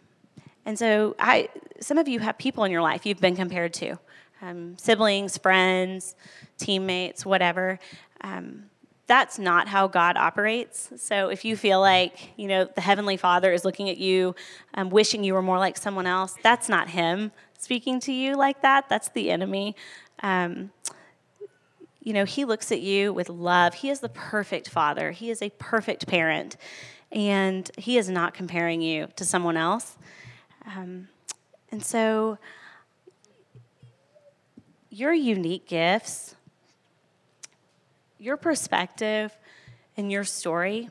and 0.66 0.78
so, 0.78 1.16
I, 1.20 1.50
some 1.80 1.98
of 1.98 2.08
you 2.08 2.20
have 2.20 2.38
people 2.38 2.64
in 2.64 2.72
your 2.72 2.82
life 2.82 3.06
you've 3.06 3.20
been 3.20 3.36
compared 3.36 3.74
to 3.76 3.98
um, 4.42 4.78
siblings, 4.78 5.38
friends, 5.38 6.16
teammates, 6.58 7.26
whatever. 7.26 7.80
Um, 8.22 8.66
that's 9.08 9.38
not 9.38 9.68
how 9.68 9.88
God 9.88 10.16
operates. 10.16 10.92
So 10.96 11.30
if 11.30 11.44
you 11.44 11.58
feel 11.58 11.80
like, 11.80 12.38
you 12.38 12.48
know, 12.48 12.66
the 12.66 12.82
Heavenly 12.82 13.18
Father 13.18 13.52
is 13.52 13.66
looking 13.66 13.90
at 13.90 13.98
you, 13.98 14.36
um, 14.74 14.90
wishing 14.90 15.24
you 15.24 15.34
were 15.34 15.42
more 15.42 15.60
like 15.60 15.78
someone 15.78 16.08
else, 16.08 16.36
that's 16.42 16.70
not 16.70 16.90
Him 16.90 17.32
speaking 17.58 18.00
to 18.02 18.14
you 18.14 18.36
like 18.36 18.62
that. 18.62 18.90
That's 18.90 19.10
the 19.10 19.30
enemy. 19.30 19.76
Um, 20.22 20.72
you 22.02 22.14
know, 22.14 22.26
He 22.26 22.46
looks 22.46 22.72
at 22.72 22.82
you 22.82 23.14
with 23.14 23.30
love. 23.30 23.76
He 23.76 23.90
is 23.90 24.00
the 24.00 24.10
perfect 24.10 24.70
Father, 24.70 25.12
He 25.12 25.30
is 25.30 25.42
a 25.42 25.50
perfect 25.52 26.08
parent, 26.08 26.56
and 27.12 27.70
He 27.78 27.98
is 27.98 28.10
not 28.10 28.34
comparing 28.34 28.82
you 28.82 29.08
to 29.16 29.26
someone 29.26 29.58
else. 29.58 29.98
Um, 30.66 31.08
and 31.72 31.84
so, 31.84 32.38
your 34.90 35.14
unique 35.14 35.68
gifts, 35.68 36.36
your 38.20 38.38
perspective, 38.38 39.36
and 39.98 40.12
your 40.12 40.24
story 40.24 40.90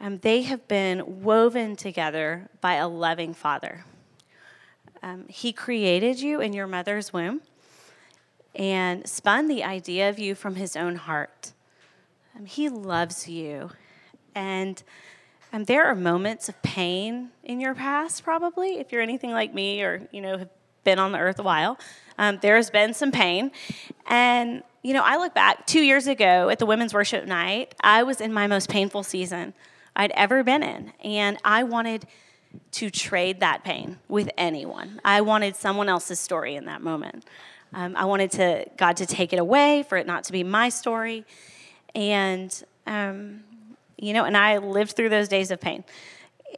Um, 0.00 0.18
they 0.18 0.42
have 0.42 0.66
been 0.66 1.22
woven 1.22 1.76
together 1.76 2.48
by 2.60 2.74
a 2.74 2.88
loving 2.88 3.34
Father. 3.34 3.84
Um, 5.00 5.26
he 5.28 5.52
created 5.52 6.20
you 6.20 6.40
in 6.40 6.52
your 6.52 6.66
mother's 6.66 7.12
womb 7.12 7.40
and 8.52 9.08
spun 9.08 9.46
the 9.46 9.62
idea 9.62 10.08
of 10.08 10.18
you 10.18 10.34
from 10.34 10.56
his 10.56 10.76
own 10.76 10.96
heart. 10.96 11.52
Um, 12.36 12.46
he 12.46 12.68
loves 12.68 13.28
you. 13.28 13.70
And 14.34 14.82
um, 15.52 15.64
there 15.64 15.84
are 15.86 15.94
moments 15.94 16.48
of 16.48 16.60
pain 16.62 17.30
in 17.44 17.60
your 17.60 17.74
past, 17.74 18.24
probably, 18.24 18.78
if 18.78 18.90
you're 18.90 19.02
anything 19.02 19.32
like 19.32 19.52
me 19.52 19.82
or, 19.82 20.08
you 20.10 20.20
know, 20.20 20.38
have 20.38 20.48
been 20.84 20.98
on 20.98 21.12
the 21.12 21.18
earth 21.18 21.38
a 21.38 21.42
while. 21.42 21.78
Um, 22.18 22.38
there's 22.40 22.70
been 22.70 22.94
some 22.94 23.12
pain. 23.12 23.52
And, 24.06 24.62
you 24.82 24.94
know, 24.94 25.02
I 25.04 25.16
look 25.16 25.34
back 25.34 25.66
two 25.66 25.82
years 25.82 26.06
ago 26.06 26.48
at 26.48 26.58
the 26.58 26.66
women's 26.66 26.94
worship 26.94 27.26
night, 27.26 27.74
I 27.80 28.02
was 28.02 28.20
in 28.20 28.32
my 28.32 28.46
most 28.46 28.68
painful 28.68 29.02
season 29.02 29.54
I'd 29.94 30.10
ever 30.12 30.42
been 30.42 30.62
in. 30.62 30.92
And 31.04 31.38
I 31.44 31.64
wanted 31.64 32.06
to 32.72 32.90
trade 32.90 33.40
that 33.40 33.64
pain 33.64 33.98
with 34.08 34.30
anyone. 34.36 35.00
I 35.04 35.20
wanted 35.20 35.56
someone 35.56 35.88
else's 35.88 36.18
story 36.18 36.56
in 36.56 36.64
that 36.66 36.82
moment. 36.82 37.24
Um, 37.74 37.96
I 37.96 38.04
wanted 38.04 38.30
to 38.32 38.66
God 38.76 38.96
to 38.98 39.06
take 39.06 39.32
it 39.32 39.38
away, 39.38 39.82
for 39.88 39.96
it 39.96 40.06
not 40.06 40.24
to 40.24 40.32
be 40.32 40.44
my 40.44 40.68
story, 40.68 41.24
and 41.94 42.64
um, 42.86 43.44
you 44.02 44.12
know, 44.12 44.24
and 44.24 44.36
I 44.36 44.58
lived 44.58 44.96
through 44.96 45.10
those 45.10 45.28
days 45.28 45.52
of 45.52 45.60
pain. 45.60 45.84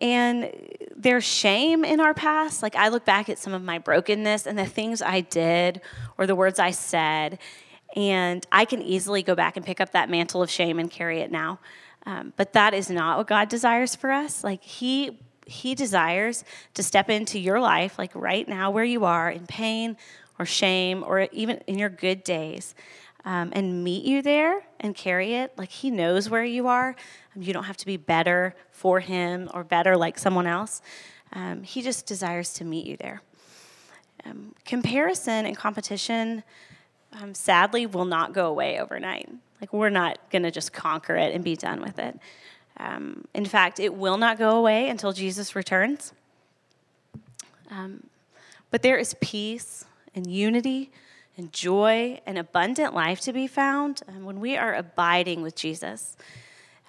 And 0.01 0.51
there's 0.97 1.25
shame 1.25 1.85
in 1.85 2.01
our 2.01 2.15
past. 2.15 2.63
Like 2.63 2.75
I 2.75 2.89
look 2.89 3.05
back 3.05 3.29
at 3.29 3.39
some 3.39 3.53
of 3.53 3.63
my 3.63 3.79
brokenness 3.79 4.47
and 4.47 4.59
the 4.59 4.65
things 4.65 5.03
I 5.03 5.21
did 5.21 5.83
or 6.17 6.27
the 6.27 6.35
words 6.35 6.59
I 6.59 6.71
said, 6.71 7.39
and 7.95 8.45
I 8.51 8.65
can 8.65 8.83
easily 8.83 9.23
go 9.23 9.35
back 9.35 9.57
and 9.57 9.65
pick 9.65 9.81
up 9.81 9.93
that 9.93 10.09
mantle 10.09 10.43
of 10.43 10.51
shame 10.51 10.79
and 10.79 10.91
carry 10.91 11.21
it 11.21 11.31
now. 11.31 11.61
Um, 12.07 12.33
but 12.37 12.55
that 12.55 12.75
is 12.75 12.91
not 12.91 13.19
what 13.19 13.27
God 13.27 13.49
desires 13.51 13.95
for 13.95 14.11
us. 14.11 14.43
Like 14.43 14.63
He 14.63 15.21
he 15.47 15.75
desires 15.75 16.43
to 16.73 16.83
step 16.83 17.11
into 17.11 17.39
your 17.39 17.61
life, 17.61 17.99
like 17.99 18.15
right 18.15 18.49
now 18.49 18.71
where 18.71 18.85
you 18.85 19.05
are, 19.05 19.31
in 19.31 19.47
pain 19.47 19.95
or 20.39 20.47
shame, 20.47 21.05
or 21.07 21.29
even 21.33 21.59
in 21.67 21.79
your 21.79 21.91
good 21.91 22.25
days, 22.25 22.75
um, 23.25 23.51
and 23.53 23.83
meet 23.83 24.05
you 24.05 24.23
there 24.23 24.63
and 24.81 24.95
carry 24.95 25.35
it. 25.35 25.53
Like 25.57 25.71
He 25.71 25.91
knows 25.91 26.29
where 26.29 26.45
you 26.45 26.69
are. 26.69 26.97
Um, 27.35 27.43
you 27.43 27.53
don't 27.53 27.65
have 27.65 27.77
to 27.79 27.87
be 27.87 27.97
better 27.97 28.55
for 28.71 29.01
Him 29.01 29.51
or 29.55 29.65
better 29.65 29.97
like 29.97 30.19
someone 30.19 30.47
else. 30.47 30.83
Um, 31.33 31.63
he 31.63 31.83
just 31.83 32.07
desires 32.07 32.53
to 32.55 32.65
meet 32.65 32.87
you 32.87 32.97
there. 32.97 33.21
Um, 34.25 34.55
comparison 34.65 35.47
and 35.47 35.57
competition, 35.57 36.45
um, 37.21 37.35
sadly, 37.35 37.87
will 37.87 38.05
not 38.05 38.33
go 38.33 38.47
away 38.47 38.79
overnight. 38.79 39.29
Like, 39.61 39.73
we're 39.73 39.91
not 39.91 40.19
going 40.31 40.45
to 40.45 40.51
just 40.51 40.73
conquer 40.73 41.17
it 41.17 41.35
and 41.35 41.43
be 41.43 41.57
done 41.57 41.83
with 41.83 41.99
it. 41.99 42.19
Um, 42.77 43.25
in 43.35 43.47
fact, 43.47 43.81
it 43.81 43.95
will 43.95 44.17
not 44.17 44.39
go 44.39 44.57
away 44.57 44.89
until 44.89 45.13
Jesus 45.13 45.57
returns. 45.57 46.13
But 48.75 48.83
there 48.83 48.97
is 48.97 49.15
peace 49.21 49.85
and 50.17 50.27
unity 50.27 50.91
and 51.37 51.53
joy 51.53 52.21
and 52.27 52.39
abundant 52.39 52.95
life 52.95 53.21
to 53.21 53.33
be 53.33 53.47
found 53.47 54.03
um, 54.09 54.25
when 54.25 54.41
we 54.41 54.57
are 54.57 54.75
abiding 54.75 55.43
with 55.43 55.57
Jesus. 55.57 56.17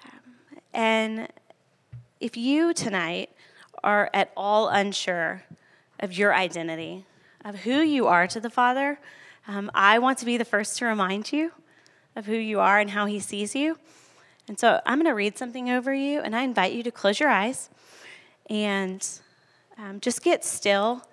Um, 0.04 0.60
and 0.72 1.28
if 2.20 2.36
you 2.36 2.72
tonight 2.72 3.30
are 3.82 4.10
at 4.14 4.30
all 4.36 4.68
unsure 4.68 5.42
of 6.00 6.16
your 6.16 6.34
identity, 6.34 7.04
of 7.44 7.56
who 7.56 7.80
you 7.80 8.06
are 8.06 8.26
to 8.26 8.40
the 8.40 8.50
Father, 8.50 8.98
um, 9.48 9.70
I 9.74 9.98
want 9.98 10.18
to 10.18 10.24
be 10.24 10.36
the 10.36 10.44
first 10.44 10.78
to 10.78 10.86
remind 10.86 11.32
you 11.32 11.52
of 12.14 12.26
who 12.26 12.34
you 12.34 12.60
are 12.60 12.78
and 12.78 12.90
how 12.90 13.06
He 13.06 13.20
sees 13.20 13.54
you. 13.54 13.78
And 14.48 14.58
so 14.58 14.80
I'm 14.86 14.98
going 14.98 15.10
to 15.10 15.14
read 15.14 15.36
something 15.36 15.70
over 15.70 15.92
you, 15.92 16.20
and 16.20 16.34
I 16.34 16.42
invite 16.42 16.72
you 16.72 16.82
to 16.84 16.90
close 16.90 17.18
your 17.18 17.28
eyes 17.28 17.68
and 18.48 19.06
um, 19.78 20.00
just 20.00 20.22
get 20.22 20.44
still. 20.44 21.06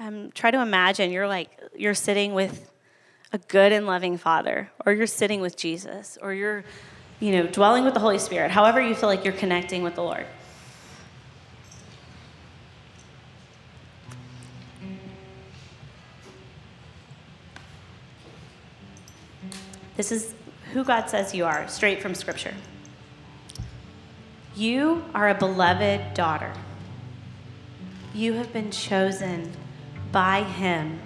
Um, 0.00 0.30
try 0.32 0.50
to 0.50 0.60
imagine 0.60 1.10
you're 1.10 1.28
like 1.28 1.50
you're 1.76 1.94
sitting 1.94 2.32
with 2.32 2.70
a 3.32 3.38
good 3.38 3.72
and 3.72 3.86
loving 3.86 4.16
Father, 4.16 4.70
or 4.86 4.92
you're 4.92 5.06
sitting 5.06 5.40
with 5.40 5.56
Jesus, 5.56 6.16
or 6.22 6.32
you're, 6.32 6.64
you 7.20 7.32
know, 7.32 7.46
dwelling 7.46 7.84
with 7.84 7.94
the 7.94 8.00
Holy 8.00 8.18
Spirit. 8.18 8.50
However, 8.50 8.80
you 8.80 8.94
feel 8.94 9.08
like 9.08 9.24
you're 9.24 9.34
connecting 9.34 9.82
with 9.82 9.94
the 9.94 10.02
Lord. 10.02 10.26
This 19.96 20.12
is 20.12 20.32
who 20.72 20.84
God 20.84 21.10
says 21.10 21.34
you 21.34 21.44
are, 21.44 21.66
straight 21.68 22.00
from 22.00 22.14
Scripture. 22.14 22.54
You 24.54 25.04
are 25.14 25.28
a 25.28 25.34
beloved 25.34 26.14
daughter. 26.14 26.52
You 28.14 28.34
have 28.34 28.52
been 28.52 28.70
chosen 28.70 29.52
by 30.12 30.44
Him 30.44 31.00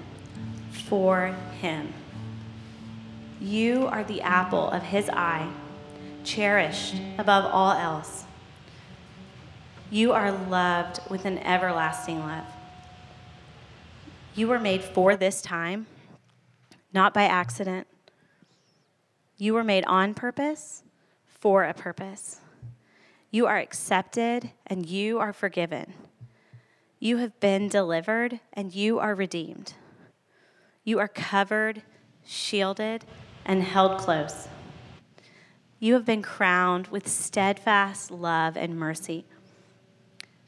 for 0.72 1.28
Him. 1.60 1.92
You 3.42 3.88
are 3.88 4.04
the 4.04 4.22
apple 4.22 4.70
of 4.70 4.84
His 4.84 5.10
eye, 5.10 5.50
cherished 6.22 6.94
above 7.18 7.44
all 7.52 7.72
else. 7.72 8.22
You 9.90 10.12
are 10.12 10.30
loved 10.30 11.00
with 11.10 11.24
an 11.24 11.38
everlasting 11.38 12.20
love. 12.20 12.46
You 14.36 14.46
were 14.46 14.60
made 14.60 14.84
for 14.84 15.16
this 15.16 15.42
time, 15.42 15.86
not 16.94 17.12
by 17.12 17.24
accident. 17.24 17.88
You 19.38 19.54
were 19.54 19.64
made 19.64 19.84
on 19.86 20.14
purpose 20.14 20.84
for 21.26 21.64
a 21.64 21.74
purpose. 21.74 22.40
You 23.32 23.48
are 23.48 23.58
accepted 23.58 24.52
and 24.68 24.86
you 24.86 25.18
are 25.18 25.32
forgiven. 25.32 25.94
You 27.00 27.16
have 27.16 27.40
been 27.40 27.68
delivered 27.68 28.38
and 28.52 28.72
you 28.72 29.00
are 29.00 29.16
redeemed. 29.16 29.72
You 30.84 31.00
are 31.00 31.08
covered, 31.08 31.82
shielded, 32.24 33.04
and 33.44 33.62
held 33.62 33.98
close. 33.98 34.48
You 35.78 35.94
have 35.94 36.04
been 36.04 36.22
crowned 36.22 36.88
with 36.88 37.08
steadfast 37.08 38.10
love 38.10 38.56
and 38.56 38.78
mercy. 38.78 39.24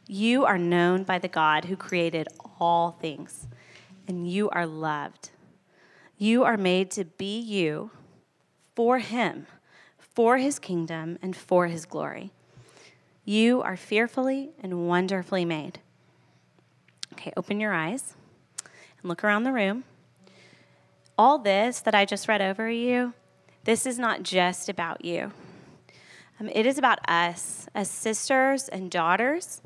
You 0.06 0.44
are 0.44 0.58
known 0.58 1.02
by 1.02 1.18
the 1.18 1.28
God 1.28 1.64
who 1.64 1.76
created 1.76 2.28
all 2.60 2.92
things, 2.92 3.46
and 4.06 4.30
you 4.30 4.48
are 4.50 4.66
loved. 4.66 5.30
You 6.18 6.44
are 6.44 6.56
made 6.56 6.90
to 6.92 7.04
be 7.04 7.38
you 7.38 7.90
for 8.76 8.98
Him, 8.98 9.46
for 9.98 10.38
His 10.38 10.58
kingdom, 10.58 11.18
and 11.20 11.34
for 11.34 11.66
His 11.66 11.86
glory. 11.86 12.30
You 13.24 13.62
are 13.62 13.76
fearfully 13.76 14.50
and 14.62 14.86
wonderfully 14.86 15.44
made. 15.44 15.80
Okay, 17.14 17.32
open 17.36 17.58
your 17.58 17.72
eyes 17.72 18.14
and 19.00 19.08
look 19.08 19.24
around 19.24 19.44
the 19.44 19.52
room. 19.52 19.84
All 21.16 21.38
this 21.38 21.80
that 21.80 21.94
I 21.94 22.04
just 22.04 22.26
read 22.26 22.42
over 22.42 22.68
you, 22.68 23.14
this 23.64 23.86
is 23.86 23.98
not 23.98 24.22
just 24.22 24.68
about 24.68 25.04
you. 25.04 25.32
Um, 26.40 26.48
it 26.48 26.66
is 26.66 26.76
about 26.76 26.98
us 27.08 27.68
as 27.74 27.88
sisters 27.88 28.68
and 28.68 28.90
daughters. 28.90 29.62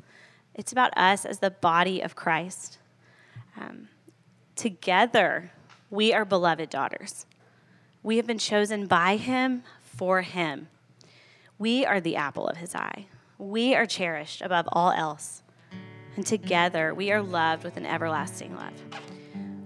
It's 0.53 0.71
about 0.71 0.95
us 0.95 1.25
as 1.25 1.39
the 1.39 1.49
body 1.49 2.01
of 2.01 2.15
Christ. 2.15 2.77
Um, 3.59 3.87
together, 4.55 5.51
we 5.89 6.13
are 6.13 6.25
beloved 6.25 6.69
daughters. 6.69 7.25
We 8.03 8.17
have 8.17 8.27
been 8.27 8.37
chosen 8.37 8.85
by 8.85 9.17
Him 9.17 9.63
for 9.81 10.21
Him. 10.21 10.67
We 11.57 11.85
are 11.85 11.99
the 11.99 12.15
apple 12.15 12.47
of 12.47 12.57
His 12.57 12.75
eye. 12.75 13.07
We 13.39 13.73
are 13.73 13.85
cherished 13.85 14.41
above 14.41 14.69
all 14.71 14.91
else. 14.91 15.41
And 16.15 16.25
together 16.25 16.93
we 16.93 17.11
are 17.11 17.21
loved 17.21 17.63
with 17.63 17.77
an 17.77 17.85
everlasting 17.85 18.55
love. 18.55 18.73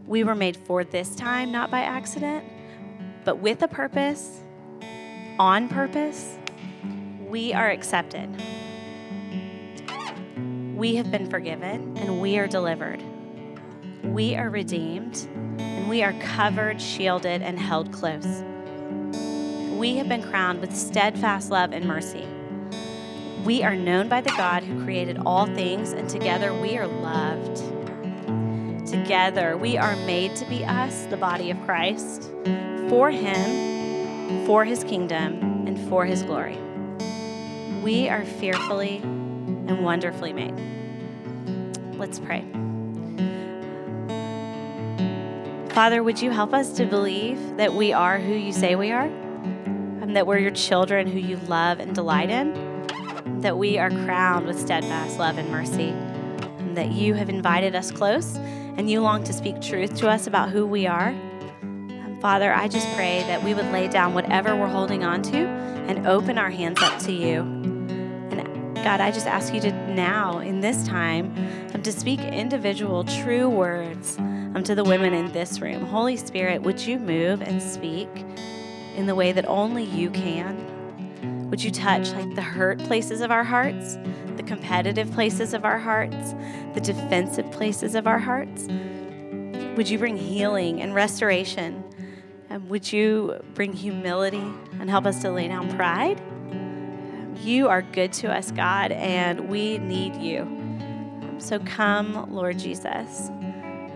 We 0.05 0.23
were 0.23 0.35
made 0.35 0.57
for 0.57 0.83
this 0.83 1.15
time, 1.15 1.51
not 1.51 1.71
by 1.71 1.81
accident, 1.81 2.45
but 3.23 3.37
with 3.37 3.61
a 3.61 3.67
purpose, 3.67 4.43
on 5.39 5.69
purpose. 5.69 6.37
We 7.29 7.53
are 7.53 7.69
accepted. 7.69 8.29
We 10.75 10.95
have 10.95 11.09
been 11.09 11.29
forgiven 11.29 11.97
and 11.97 12.21
we 12.21 12.37
are 12.37 12.47
delivered. 12.47 13.01
We 14.03 14.35
are 14.35 14.49
redeemed 14.49 15.27
and 15.57 15.87
we 15.87 16.03
are 16.03 16.13
covered, 16.19 16.81
shielded, 16.81 17.41
and 17.41 17.57
held 17.57 17.93
close. 17.93 18.43
We 19.77 19.95
have 19.97 20.09
been 20.09 20.21
crowned 20.21 20.59
with 20.59 20.75
steadfast 20.75 21.49
love 21.49 21.71
and 21.71 21.85
mercy. 21.85 22.27
We 23.45 23.63
are 23.63 23.75
known 23.75 24.09
by 24.09 24.21
the 24.21 24.31
God 24.31 24.63
who 24.63 24.83
created 24.83 25.19
all 25.25 25.45
things, 25.45 25.91
and 25.91 26.09
together 26.09 26.53
we 26.53 26.77
are 26.77 26.87
loved. 26.87 27.72
Together 28.93 29.57
we 29.57 29.75
are 29.75 29.95
made 30.05 30.35
to 30.35 30.45
be 30.45 30.63
us, 30.63 31.07
the 31.07 31.17
body 31.17 31.49
of 31.49 31.59
Christ, 31.65 32.31
for 32.89 33.09
Him, 33.09 34.45
for 34.45 34.63
His 34.63 34.83
kingdom, 34.83 35.65
and 35.65 35.89
for 35.89 36.05
His 36.05 36.21
glory. 36.21 36.59
We 37.81 38.07
are 38.07 38.23
fearfully 38.23 38.97
and 38.97 39.83
wonderfully 39.83 40.31
made. 40.31 40.53
Let's 41.97 42.19
pray. 42.19 42.45
Father, 45.73 46.03
would 46.03 46.21
you 46.21 46.29
help 46.29 46.53
us 46.53 46.73
to 46.73 46.85
believe 46.85 47.57
that 47.57 47.73
we 47.73 47.93
are 47.93 48.19
who 48.19 48.35
you 48.35 48.53
say 48.53 48.75
we 48.75 48.91
are? 48.91 49.07
And 49.07 50.15
that 50.15 50.27
we're 50.27 50.37
your 50.37 50.51
children 50.51 51.07
who 51.07 51.17
you 51.17 51.37
love 51.47 51.79
and 51.79 51.95
delight 51.95 52.29
in? 52.29 52.53
that 53.41 53.57
we 53.57 53.77
are 53.77 53.89
crowned 53.89 54.45
with 54.45 54.57
steadfast 54.57 55.19
love 55.19 55.37
and 55.37 55.49
mercy, 55.49 55.89
And 56.59 56.77
that 56.77 56.93
you 56.93 57.13
have 57.15 57.27
invited 57.27 57.75
us 57.75 57.91
close 57.91 58.37
and 58.77 58.89
you 58.89 59.01
long 59.01 59.23
to 59.23 59.33
speak 59.33 59.61
truth 59.61 59.95
to 59.97 60.09
us 60.09 60.27
about 60.27 60.49
who 60.49 60.65
we 60.65 60.87
are. 60.87 61.13
Father, 62.21 62.53
I 62.53 62.67
just 62.67 62.87
pray 62.95 63.23
that 63.27 63.43
we 63.43 63.53
would 63.53 63.65
lay 63.71 63.87
down 63.87 64.13
whatever 64.13 64.55
we're 64.55 64.67
holding 64.67 65.03
on 65.03 65.21
to 65.23 65.37
and 65.37 66.07
open 66.07 66.37
our 66.37 66.49
hands 66.49 66.81
up 66.81 66.97
to 67.01 67.11
you. 67.11 67.41
And 67.41 68.75
God, 68.75 69.01
I 69.01 69.11
just 69.11 69.27
ask 69.27 69.53
you 69.53 69.59
to 69.59 69.71
now, 69.93 70.39
in 70.39 70.61
this 70.61 70.87
time, 70.87 71.33
um, 71.73 71.81
to 71.83 71.91
speak 71.91 72.21
individual, 72.21 73.03
true 73.03 73.49
words 73.49 74.17
um, 74.19 74.63
to 74.63 74.73
the 74.73 74.85
women 74.85 75.13
in 75.13 75.33
this 75.33 75.59
room. 75.59 75.85
Holy 75.85 76.15
Spirit, 76.15 76.61
would 76.61 76.79
you 76.79 76.97
move 76.97 77.41
and 77.41 77.61
speak 77.61 78.07
in 78.95 79.05
the 79.05 79.15
way 79.15 79.33
that 79.33 79.45
only 79.47 79.83
you 79.83 80.09
can? 80.09 81.49
Would 81.49 81.61
you 81.61 81.71
touch 81.71 82.11
like 82.13 82.35
the 82.35 82.41
hurt 82.41 82.79
places 82.79 83.19
of 83.19 83.31
our 83.31 83.43
hearts, 83.43 83.97
the 84.37 84.43
competitive 84.43 85.11
places 85.11 85.53
of 85.53 85.65
our 85.65 85.79
hearts, 85.79 86.33
the 86.73 86.81
defensive 86.81 87.49
places 87.51 87.95
of 87.95 88.07
our 88.07 88.19
hearts? 88.19 88.67
Would 89.75 89.89
you 89.89 89.97
bring 89.97 90.17
healing 90.17 90.81
and 90.81 90.93
restoration? 90.93 91.83
And 92.49 92.69
would 92.69 92.91
you 92.93 93.41
bring 93.55 93.73
humility 93.73 94.43
and 94.79 94.89
help 94.89 95.05
us 95.05 95.21
to 95.23 95.31
lay 95.31 95.47
down 95.47 95.75
pride? 95.75 96.21
You 97.43 97.67
are 97.67 97.81
good 97.81 98.13
to 98.13 98.31
us, 98.31 98.51
God, 98.51 98.91
and 98.91 99.49
we 99.49 99.79
need 99.79 100.15
you. 100.15 100.47
So 101.39 101.59
come, 101.59 102.31
Lord 102.31 102.59
Jesus. 102.59 103.29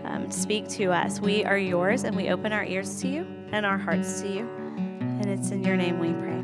Um, 0.04 0.30
speak 0.30 0.68
to 0.70 0.86
us. 0.92 1.20
We 1.20 1.44
are 1.44 1.56
yours, 1.56 2.04
and 2.04 2.16
we 2.16 2.30
open 2.30 2.52
our 2.52 2.64
ears 2.64 3.00
to 3.02 3.08
you 3.08 3.26
and 3.52 3.64
our 3.64 3.78
hearts 3.78 4.20
to 4.22 4.28
you. 4.28 4.48
And 4.76 5.26
it's 5.26 5.50
in 5.50 5.62
your 5.62 5.76
name 5.76 5.98
we 5.98 6.12
pray. 6.12 6.37